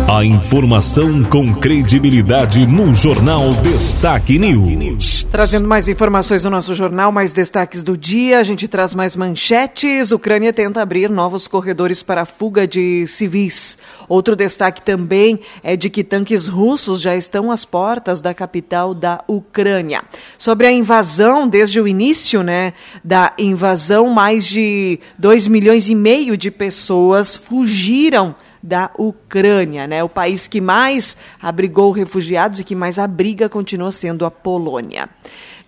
A 0.06 0.22
informação 0.22 1.24
com 1.24 1.54
credibilidade 1.54 2.66
no 2.66 2.92
Jornal 2.92 3.54
Destaque 3.62 4.38
News. 4.38 5.26
Trazendo 5.30 5.66
mais 5.66 5.88
informações 5.88 6.44
no 6.44 6.50
nosso 6.50 6.74
jornal, 6.74 7.10
mais 7.10 7.32
destaques 7.32 7.82
do 7.82 7.96
dia, 7.96 8.38
a 8.38 8.42
gente 8.42 8.68
traz 8.68 8.94
mais 8.94 9.16
manchetes. 9.16 10.12
Ucrânia 10.12 10.52
tenta 10.52 10.82
abrir 10.82 11.08
novos 11.08 11.48
corredores 11.48 12.02
para 12.02 12.20
a 12.20 12.26
fuga 12.26 12.68
de 12.68 13.06
civis. 13.06 13.78
Outro 14.06 14.36
destaque 14.36 14.84
também 14.84 15.40
é 15.62 15.74
de 15.74 15.88
que 15.88 16.04
tanques 16.04 16.48
russos 16.48 17.00
já 17.00 17.16
estão 17.16 17.50
às 17.50 17.64
portas 17.64 18.20
da 18.20 18.34
capital 18.34 18.92
da 18.92 19.24
Ucrânia. 19.26 20.04
Sobre 20.36 20.66
a 20.66 20.70
invasão, 20.70 21.48
desde 21.48 21.80
o 21.80 21.88
início 21.88 22.42
né, 22.42 22.74
da 23.02 23.32
invasão, 23.38 24.10
mais 24.10 24.44
de 24.44 25.00
2 25.18 25.46
milhões 25.46 25.88
e 25.88 25.94
meio 25.94 26.36
de 26.36 26.50
pessoas 26.50 27.34
fugiram 27.34 28.36
da 28.64 28.90
Ucrânia, 28.98 29.86
né? 29.86 30.02
O 30.02 30.08
país 30.08 30.48
que 30.48 30.58
mais 30.58 31.18
abrigou 31.38 31.92
refugiados 31.92 32.58
e 32.58 32.64
que 32.64 32.74
mais 32.74 32.98
abriga 32.98 33.46
continua 33.46 33.92
sendo 33.92 34.24
a 34.24 34.30
Polônia. 34.30 35.10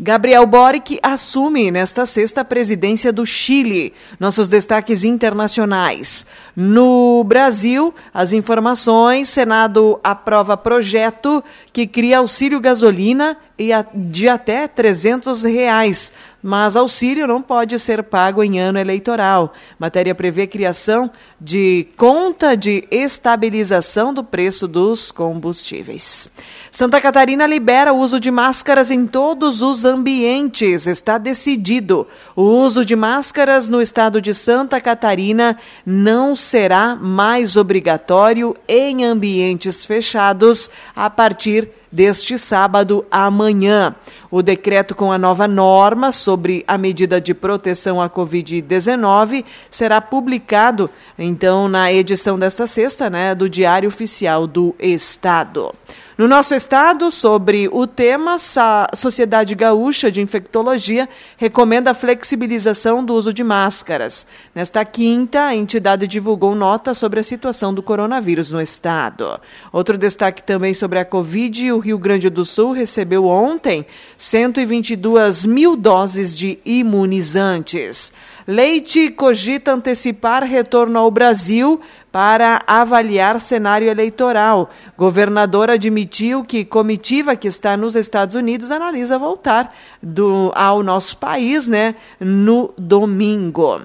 Gabriel 0.00 0.46
Boric 0.46 0.98
assume 1.02 1.70
nesta 1.70 2.06
sexta 2.06 2.40
a 2.40 2.44
presidência 2.44 3.12
do 3.12 3.26
Chile. 3.26 3.92
Nossos 4.18 4.48
destaques 4.48 5.04
internacionais. 5.04 6.24
No 6.54 7.22
Brasil, 7.24 7.94
as 8.14 8.32
informações: 8.32 9.28
Senado 9.28 10.00
aprova 10.02 10.56
projeto 10.56 11.44
que 11.74 11.86
cria 11.86 12.18
auxílio 12.18 12.60
gasolina 12.60 13.36
e 13.58 13.70
de 13.94 14.26
até 14.26 14.66
300 14.66 15.44
reais 15.44 16.12
mas 16.46 16.76
auxílio 16.76 17.26
não 17.26 17.42
pode 17.42 17.76
ser 17.76 18.04
pago 18.04 18.40
em 18.40 18.60
ano 18.60 18.78
eleitoral. 18.78 19.52
Matéria 19.80 20.14
prevê 20.14 20.46
criação 20.46 21.10
de 21.40 21.88
conta 21.96 22.56
de 22.56 22.86
estabilização 22.88 24.14
do 24.14 24.22
preço 24.22 24.68
dos 24.68 25.10
combustíveis. 25.10 26.30
Santa 26.70 27.00
Catarina 27.00 27.48
libera 27.48 27.92
o 27.92 27.98
uso 27.98 28.20
de 28.20 28.30
máscaras 28.30 28.92
em 28.92 29.08
todos 29.08 29.60
os 29.60 29.84
ambientes. 29.84 30.86
Está 30.86 31.18
decidido. 31.18 32.06
O 32.36 32.42
uso 32.42 32.84
de 32.84 32.94
máscaras 32.94 33.68
no 33.68 33.82
estado 33.82 34.22
de 34.22 34.32
Santa 34.32 34.80
Catarina 34.80 35.58
não 35.84 36.36
será 36.36 36.94
mais 36.94 37.56
obrigatório 37.56 38.56
em 38.68 39.04
ambientes 39.04 39.84
fechados 39.84 40.70
a 40.94 41.10
partir 41.10 41.72
deste 41.90 42.38
sábado 42.38 43.04
amanhã. 43.10 43.94
O 44.30 44.42
decreto 44.42 44.94
com 44.94 45.12
a 45.12 45.18
nova 45.18 45.46
norma 45.46 46.12
sobre 46.12 46.64
a 46.66 46.76
medida 46.76 47.20
de 47.20 47.32
proteção 47.32 48.00
à 48.00 48.10
Covid-19 48.10 49.44
será 49.70 50.00
publicado, 50.00 50.90
então, 51.18 51.68
na 51.68 51.92
edição 51.92 52.38
desta 52.38 52.66
sexta, 52.66 53.08
né, 53.08 53.34
do 53.34 53.48
Diário 53.48 53.88
Oficial 53.88 54.46
do 54.46 54.74
Estado. 54.78 55.72
No 56.18 56.26
nosso 56.26 56.54
estado, 56.54 57.10
sobre 57.10 57.68
o 57.70 57.86
tema, 57.86 58.36
a 58.56 58.96
Sociedade 58.96 59.54
Gaúcha 59.54 60.10
de 60.10 60.22
Infectologia 60.22 61.06
recomenda 61.36 61.90
a 61.90 61.94
flexibilização 61.94 63.04
do 63.04 63.12
uso 63.12 63.34
de 63.34 63.44
máscaras. 63.44 64.26
Nesta 64.54 64.82
quinta, 64.82 65.42
a 65.42 65.54
entidade 65.54 66.08
divulgou 66.08 66.54
nota 66.54 66.94
sobre 66.94 67.20
a 67.20 67.22
situação 67.22 67.74
do 67.74 67.82
coronavírus 67.82 68.50
no 68.50 68.62
estado. 68.62 69.38
Outro 69.70 69.98
destaque 69.98 70.42
também 70.42 70.72
sobre 70.72 70.98
a 70.98 71.04
Covid: 71.04 71.70
o 71.72 71.80
Rio 71.80 71.98
Grande 71.98 72.30
do 72.30 72.46
Sul 72.46 72.72
recebeu 72.72 73.26
ontem 73.26 73.84
122 74.16 75.44
mil 75.44 75.76
doses 75.76 76.34
de 76.34 76.58
imunizantes. 76.64 78.10
Leite 78.46 79.10
cogita 79.10 79.72
antecipar 79.72 80.44
retorno 80.44 80.98
ao 80.98 81.10
Brasil 81.10 81.80
para 82.16 82.62
avaliar 82.66 83.38
cenário 83.38 83.90
eleitoral. 83.90 84.70
Governador 84.96 85.68
admitiu 85.68 86.42
que 86.42 86.64
comitiva 86.64 87.36
que 87.36 87.46
está 87.46 87.76
nos 87.76 87.94
Estados 87.94 88.34
Unidos 88.34 88.70
analisa 88.70 89.18
voltar 89.18 89.70
do, 90.02 90.50
ao 90.54 90.82
nosso 90.82 91.18
país 91.18 91.68
né, 91.68 91.94
no 92.18 92.72
domingo. 92.78 93.82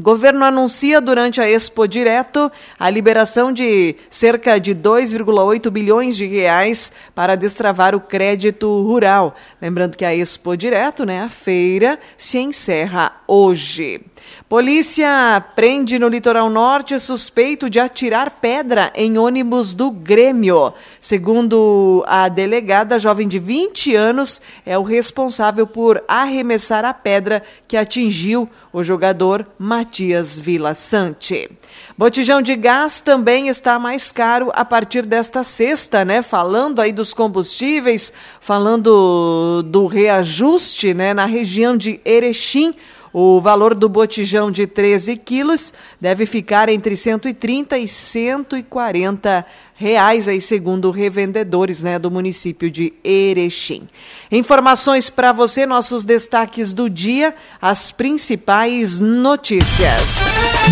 Governo 0.00 0.46
anuncia 0.46 0.98
durante 0.98 1.42
a 1.42 1.50
Expo 1.50 1.86
Direto 1.86 2.50
a 2.78 2.88
liberação 2.88 3.52
de 3.52 3.94
cerca 4.08 4.58
de 4.58 4.74
2,8 4.74 5.70
bilhões 5.70 6.16
de 6.16 6.24
reais 6.24 6.90
para 7.14 7.36
destravar 7.36 7.94
o 7.94 8.00
crédito 8.00 8.66
rural. 8.82 9.36
Lembrando 9.60 9.98
que 9.98 10.04
a 10.04 10.14
Expo 10.16 10.56
Direto, 10.56 11.04
né, 11.04 11.20
a 11.20 11.28
feira, 11.28 11.98
se 12.16 12.38
encerra 12.38 13.12
hoje. 13.28 14.00
Polícia 14.48 15.44
prende 15.54 15.98
no 15.98 16.08
litoral 16.08 16.48
norte 16.48 16.98
suspeito 16.98 17.68
de 17.68 17.78
atirar 17.78 18.30
pedra 18.40 18.90
em 18.94 19.18
ônibus 19.18 19.74
do 19.74 19.90
Grêmio. 19.90 20.72
Segundo 21.00 22.02
a 22.06 22.28
delegada, 22.28 22.98
jovem 22.98 23.28
de 23.28 23.38
20 23.38 23.94
anos 23.94 24.40
é 24.64 24.78
o 24.78 24.82
responsável 24.82 25.66
por 25.66 26.02
arremessar 26.08 26.84
a 26.84 26.94
pedra 26.94 27.42
que 27.68 27.76
atingiu 27.76 28.48
o 28.72 28.82
jogador 28.82 29.46
Matias 29.90 30.38
Vila 30.38 30.72
Sante. 30.72 31.50
Botijão 31.98 32.40
de 32.40 32.54
gás 32.54 33.00
também 33.00 33.48
está 33.48 33.76
mais 33.76 34.12
caro 34.12 34.52
a 34.54 34.64
partir 34.64 35.04
desta 35.04 35.42
sexta, 35.42 36.04
né? 36.04 36.22
Falando 36.22 36.78
aí 36.78 36.92
dos 36.92 37.12
combustíveis, 37.12 38.12
falando 38.40 39.64
do 39.64 39.86
reajuste, 39.86 40.94
né, 40.94 41.12
na 41.12 41.26
região 41.26 41.76
de 41.76 42.00
Erechim. 42.04 42.72
O 43.12 43.40
valor 43.40 43.74
do 43.74 43.88
botijão 43.88 44.50
de 44.50 44.66
13 44.66 45.16
quilos 45.16 45.74
deve 46.00 46.26
ficar 46.26 46.68
entre 46.68 46.96
130 46.96 47.76
e 47.78 47.88
140 47.88 49.44
reais, 49.74 50.28
aí, 50.28 50.40
segundo 50.40 50.90
revendedores 50.90 51.82
né, 51.82 51.98
do 51.98 52.10
município 52.10 52.70
de 52.70 52.92
Erechim. 53.02 53.88
Informações 54.30 55.08
para 55.08 55.32
você, 55.32 55.64
nossos 55.64 56.04
destaques 56.04 56.72
do 56.72 56.88
dia, 56.88 57.34
as 57.60 57.90
principais 57.90 59.00
notícias. 59.00 60.02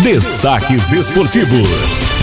Destaques 0.03 0.91
esportivos. 0.91 2.18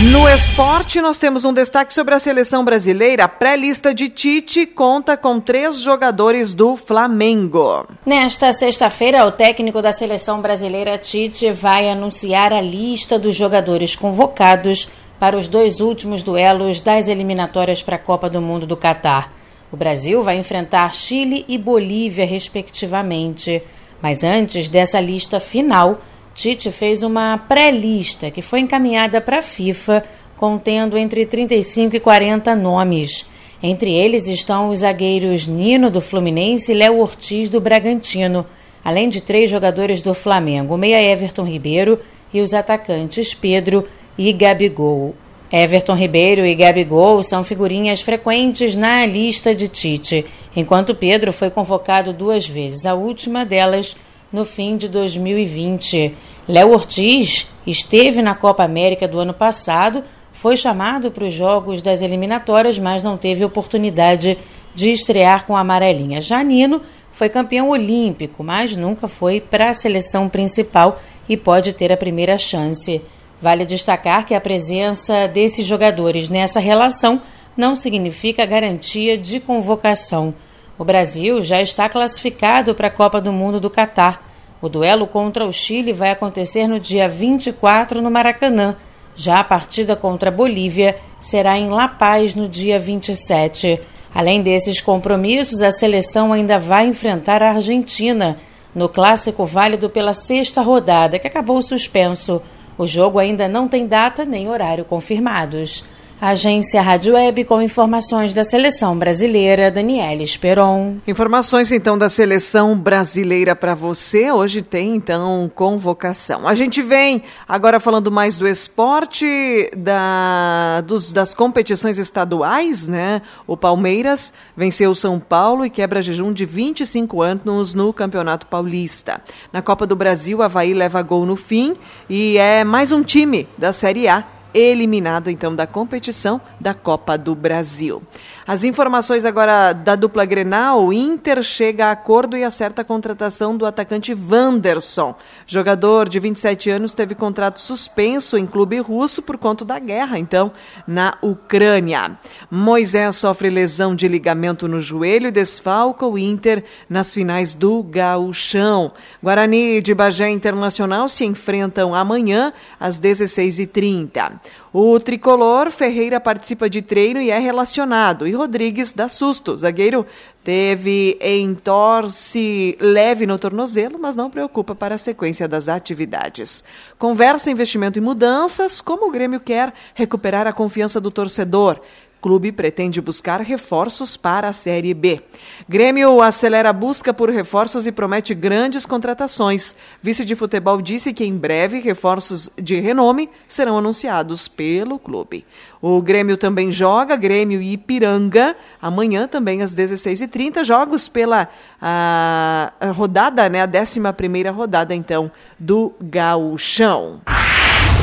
No 0.00 0.28
esporte, 0.28 1.00
nós 1.00 1.18
temos 1.18 1.44
um 1.44 1.52
destaque 1.52 1.92
sobre 1.92 2.14
a 2.14 2.20
seleção 2.20 2.64
brasileira. 2.64 3.24
A 3.24 3.28
pré-lista 3.28 3.92
de 3.92 4.08
Tite 4.08 4.64
conta 4.64 5.16
com 5.16 5.40
três 5.40 5.80
jogadores 5.80 6.54
do 6.54 6.76
Flamengo. 6.76 7.84
Nesta 8.06 8.52
sexta-feira, 8.52 9.26
o 9.26 9.32
técnico 9.32 9.82
da 9.82 9.90
seleção 9.90 10.40
brasileira, 10.40 10.96
Tite, 10.98 11.50
vai 11.50 11.90
anunciar 11.90 12.52
a 12.52 12.60
lista 12.60 13.18
dos 13.18 13.34
jogadores 13.34 13.96
convocados 13.96 14.88
para 15.18 15.36
os 15.36 15.48
dois 15.48 15.80
últimos 15.80 16.22
duelos 16.22 16.78
das 16.78 17.08
eliminatórias 17.08 17.82
para 17.82 17.96
a 17.96 17.98
Copa 17.98 18.30
do 18.30 18.40
Mundo 18.40 18.68
do 18.68 18.76
Catar. 18.76 19.32
O 19.72 19.76
Brasil 19.76 20.22
vai 20.22 20.38
enfrentar 20.38 20.94
Chile 20.94 21.44
e 21.48 21.58
Bolívia, 21.58 22.24
respectivamente. 22.24 23.60
Mas 24.00 24.22
antes 24.22 24.68
dessa 24.68 25.00
lista 25.00 25.40
final, 25.40 26.00
Tite 26.38 26.70
fez 26.70 27.02
uma 27.02 27.36
pré-lista 27.36 28.30
que 28.30 28.40
foi 28.40 28.60
encaminhada 28.60 29.20
para 29.20 29.38
a 29.38 29.42
FIFA, 29.42 30.04
contendo 30.36 30.96
entre 30.96 31.26
35 31.26 31.96
e 31.96 31.98
40 31.98 32.54
nomes. 32.54 33.26
Entre 33.60 33.90
eles 33.90 34.28
estão 34.28 34.70
os 34.70 34.78
zagueiros 34.78 35.48
Nino 35.48 35.90
do 35.90 36.00
Fluminense 36.00 36.70
e 36.70 36.76
Léo 36.76 37.00
Ortiz 37.00 37.50
do 37.50 37.60
Bragantino, 37.60 38.46
além 38.84 39.08
de 39.08 39.20
três 39.20 39.50
jogadores 39.50 40.00
do 40.00 40.14
Flamengo, 40.14 40.76
o 40.76 40.78
meia 40.78 41.02
Everton 41.02 41.42
Ribeiro 41.42 41.98
e 42.32 42.40
os 42.40 42.54
atacantes 42.54 43.34
Pedro 43.34 43.88
e 44.16 44.32
Gabigol. 44.32 45.16
Everton 45.50 45.96
Ribeiro 45.96 46.46
e 46.46 46.54
Gabigol 46.54 47.20
são 47.24 47.42
figurinhas 47.42 48.00
frequentes 48.00 48.76
na 48.76 49.04
lista 49.04 49.52
de 49.52 49.66
Tite, 49.66 50.24
enquanto 50.54 50.94
Pedro 50.94 51.32
foi 51.32 51.50
convocado 51.50 52.12
duas 52.12 52.46
vezes, 52.48 52.86
a 52.86 52.94
última 52.94 53.44
delas 53.44 53.96
no 54.32 54.44
fim 54.44 54.76
de 54.76 54.88
2020. 54.88 56.14
Léo 56.46 56.72
Ortiz 56.72 57.46
esteve 57.66 58.22
na 58.22 58.34
Copa 58.34 58.64
América 58.64 59.06
do 59.08 59.18
ano 59.18 59.34
passado, 59.34 60.02
foi 60.32 60.56
chamado 60.56 61.10
para 61.10 61.24
os 61.24 61.32
jogos 61.32 61.82
das 61.82 62.00
eliminatórias, 62.00 62.78
mas 62.78 63.02
não 63.02 63.16
teve 63.16 63.44
oportunidade 63.44 64.38
de 64.74 64.90
estrear 64.90 65.46
com 65.46 65.56
a 65.56 65.60
amarelinha. 65.60 66.20
Janino 66.20 66.80
foi 67.10 67.28
campeão 67.28 67.70
olímpico, 67.70 68.44
mas 68.44 68.76
nunca 68.76 69.08
foi 69.08 69.40
para 69.40 69.70
a 69.70 69.74
seleção 69.74 70.28
principal 70.28 71.00
e 71.28 71.36
pode 71.36 71.72
ter 71.72 71.92
a 71.92 71.96
primeira 71.96 72.38
chance. 72.38 73.02
Vale 73.40 73.64
destacar 73.64 74.24
que 74.26 74.34
a 74.34 74.40
presença 74.40 75.26
desses 75.26 75.66
jogadores 75.66 76.28
nessa 76.28 76.60
relação 76.60 77.20
não 77.56 77.74
significa 77.74 78.46
garantia 78.46 79.18
de 79.18 79.40
convocação. 79.40 80.32
O 80.78 80.84
Brasil 80.84 81.42
já 81.42 81.60
está 81.60 81.88
classificado 81.88 82.72
para 82.72 82.86
a 82.86 82.90
Copa 82.90 83.20
do 83.20 83.32
Mundo 83.32 83.58
do 83.58 83.68
Catar. 83.68 84.22
O 84.62 84.68
duelo 84.68 85.08
contra 85.08 85.44
o 85.44 85.52
Chile 85.52 85.92
vai 85.92 86.12
acontecer 86.12 86.68
no 86.68 86.78
dia 86.78 87.08
24 87.08 88.00
no 88.00 88.10
Maracanã. 88.10 88.76
Já 89.16 89.40
a 89.40 89.44
partida 89.44 89.96
contra 89.96 90.30
a 90.30 90.32
Bolívia 90.32 90.96
será 91.20 91.58
em 91.58 91.68
La 91.68 91.88
Paz 91.88 92.36
no 92.36 92.48
dia 92.48 92.78
27. 92.78 93.80
Além 94.14 94.40
desses 94.40 94.80
compromissos, 94.80 95.62
a 95.62 95.72
seleção 95.72 96.32
ainda 96.32 96.60
vai 96.60 96.86
enfrentar 96.86 97.42
a 97.42 97.50
Argentina 97.50 98.38
no 98.72 98.88
clássico 98.88 99.44
válido 99.44 99.90
pela 99.90 100.12
sexta 100.12 100.62
rodada, 100.62 101.18
que 101.18 101.26
acabou 101.26 101.60
suspenso. 101.60 102.40
O 102.78 102.86
jogo 102.86 103.18
ainda 103.18 103.48
não 103.48 103.66
tem 103.66 103.84
data 103.84 104.24
nem 104.24 104.48
horário 104.48 104.84
confirmados. 104.84 105.82
Agência 106.20 106.82
Rádio 106.82 107.14
Web 107.14 107.44
com 107.44 107.62
informações 107.62 108.32
da 108.32 108.42
seleção 108.42 108.98
brasileira, 108.98 109.70
Daniela 109.70 110.20
Esperon. 110.20 110.96
Informações 111.06 111.70
então 111.70 111.96
da 111.96 112.08
seleção 112.08 112.76
brasileira 112.76 113.54
para 113.54 113.72
você. 113.72 114.32
Hoje 114.32 114.60
tem 114.60 114.96
então 114.96 115.48
convocação. 115.54 116.48
A 116.48 116.56
gente 116.56 116.82
vem 116.82 117.22
agora 117.48 117.78
falando 117.78 118.10
mais 118.10 118.36
do 118.36 118.48
esporte, 118.48 119.70
da, 119.76 120.80
dos, 120.80 121.12
das 121.12 121.32
competições 121.32 121.98
estaduais, 121.98 122.88
né? 122.88 123.22
O 123.46 123.56
Palmeiras 123.56 124.32
venceu 124.56 124.90
o 124.90 124.96
São 124.96 125.20
Paulo 125.20 125.64
e 125.64 125.70
quebra 125.70 126.02
jejum 126.02 126.32
de 126.32 126.44
25 126.44 127.22
anos 127.22 127.74
no 127.74 127.92
Campeonato 127.92 128.44
Paulista. 128.48 129.20
Na 129.52 129.62
Copa 129.62 129.86
do 129.86 129.94
Brasil, 129.94 130.42
Havaí 130.42 130.74
leva 130.74 131.00
gol 131.00 131.24
no 131.24 131.36
fim 131.36 131.76
e 132.10 132.36
é 132.38 132.64
mais 132.64 132.90
um 132.90 133.04
time 133.04 133.46
da 133.56 133.72
Série 133.72 134.08
A 134.08 134.37
eliminado 134.58 135.30
então 135.30 135.54
da 135.54 135.66
competição 135.66 136.40
da 136.60 136.74
Copa 136.74 137.16
do 137.16 137.34
Brasil. 137.34 138.02
As 138.48 138.64
informações 138.64 139.26
agora 139.26 139.74
da 139.74 139.94
dupla 139.94 140.24
Grenal, 140.24 140.90
Inter 140.90 141.42
chega 141.42 141.88
a 141.88 141.90
acordo 141.90 142.34
e 142.34 142.42
acerta 142.42 142.80
a 142.80 142.84
contratação 142.84 143.54
do 143.54 143.66
atacante 143.66 144.14
Wanderson. 144.14 145.14
Jogador 145.46 146.08
de 146.08 146.18
27 146.18 146.70
anos 146.70 146.94
teve 146.94 147.14
contrato 147.14 147.60
suspenso 147.60 148.38
em 148.38 148.46
clube 148.46 148.78
russo 148.78 149.20
por 149.20 149.36
conta 149.36 149.66
da 149.66 149.78
guerra, 149.78 150.18
então, 150.18 150.50
na 150.86 151.18
Ucrânia. 151.20 152.18
Moisés 152.50 153.16
sofre 153.16 153.50
lesão 153.50 153.94
de 153.94 154.08
ligamento 154.08 154.66
no 154.66 154.80
joelho 154.80 155.28
e 155.28 155.30
desfalca 155.30 156.06
o 156.06 156.16
Inter 156.16 156.64
nas 156.88 157.12
finais 157.12 157.52
do 157.52 157.82
Gauchão. 157.82 158.92
Guarani 159.22 159.82
de 159.82 159.92
Bagé 159.92 160.30
Internacional 160.30 161.10
se 161.10 161.26
enfrentam 161.26 161.94
amanhã 161.94 162.54
às 162.80 162.98
16h30. 162.98 164.40
O 164.72 165.00
tricolor 165.00 165.70
Ferreira 165.70 166.20
participa 166.20 166.68
de 166.68 166.82
treino 166.82 167.20
e 167.20 167.30
é 167.30 167.38
relacionado. 167.38 168.26
E 168.26 168.32
Rodrigues 168.32 168.92
dá 168.92 169.08
susto. 169.08 169.56
Zagueiro 169.56 170.06
teve 170.44 171.18
entorse 171.22 172.76
leve 172.80 173.26
no 173.26 173.38
tornozelo, 173.38 173.98
mas 173.98 174.14
não 174.14 174.30
preocupa 174.30 174.74
para 174.74 174.96
a 174.96 174.98
sequência 174.98 175.48
das 175.48 175.68
atividades. 175.68 176.62
Conversa, 176.98 177.50
investimento 177.50 177.98
e 177.98 178.02
mudanças. 178.02 178.80
Como 178.80 179.08
o 179.08 179.10
Grêmio 179.10 179.40
quer 179.40 179.72
recuperar 179.94 180.46
a 180.46 180.52
confiança 180.52 181.00
do 181.00 181.10
torcedor? 181.10 181.80
Clube 182.20 182.50
pretende 182.50 183.00
buscar 183.00 183.40
reforços 183.40 184.16
para 184.16 184.48
a 184.48 184.52
Série 184.52 184.92
B. 184.92 185.20
Grêmio 185.68 186.20
acelera 186.20 186.70
a 186.70 186.72
busca 186.72 187.14
por 187.14 187.30
reforços 187.30 187.86
e 187.86 187.92
promete 187.92 188.34
grandes 188.34 188.84
contratações. 188.84 189.76
Vice 190.02 190.24
de 190.24 190.34
futebol 190.34 190.82
disse 190.82 191.12
que 191.12 191.24
em 191.24 191.36
breve 191.36 191.78
reforços 191.78 192.50
de 192.60 192.80
renome 192.80 193.30
serão 193.46 193.78
anunciados 193.78 194.48
pelo 194.48 194.98
clube. 194.98 195.44
O 195.80 196.02
Grêmio 196.02 196.36
também 196.36 196.72
joga, 196.72 197.14
Grêmio 197.14 197.62
e 197.62 197.74
Ipiranga, 197.74 198.56
amanhã 198.82 199.28
também 199.28 199.62
às 199.62 199.72
16h30, 199.72 200.64
jogos 200.64 201.08
pela 201.08 201.48
a, 201.80 202.72
a 202.80 202.90
rodada, 202.90 203.48
né, 203.48 203.62
a 203.62 203.68
11 203.68 204.00
primeira 204.16 204.50
rodada 204.50 204.92
então 204.92 205.30
do 205.58 205.94
Gauchão. 206.00 207.20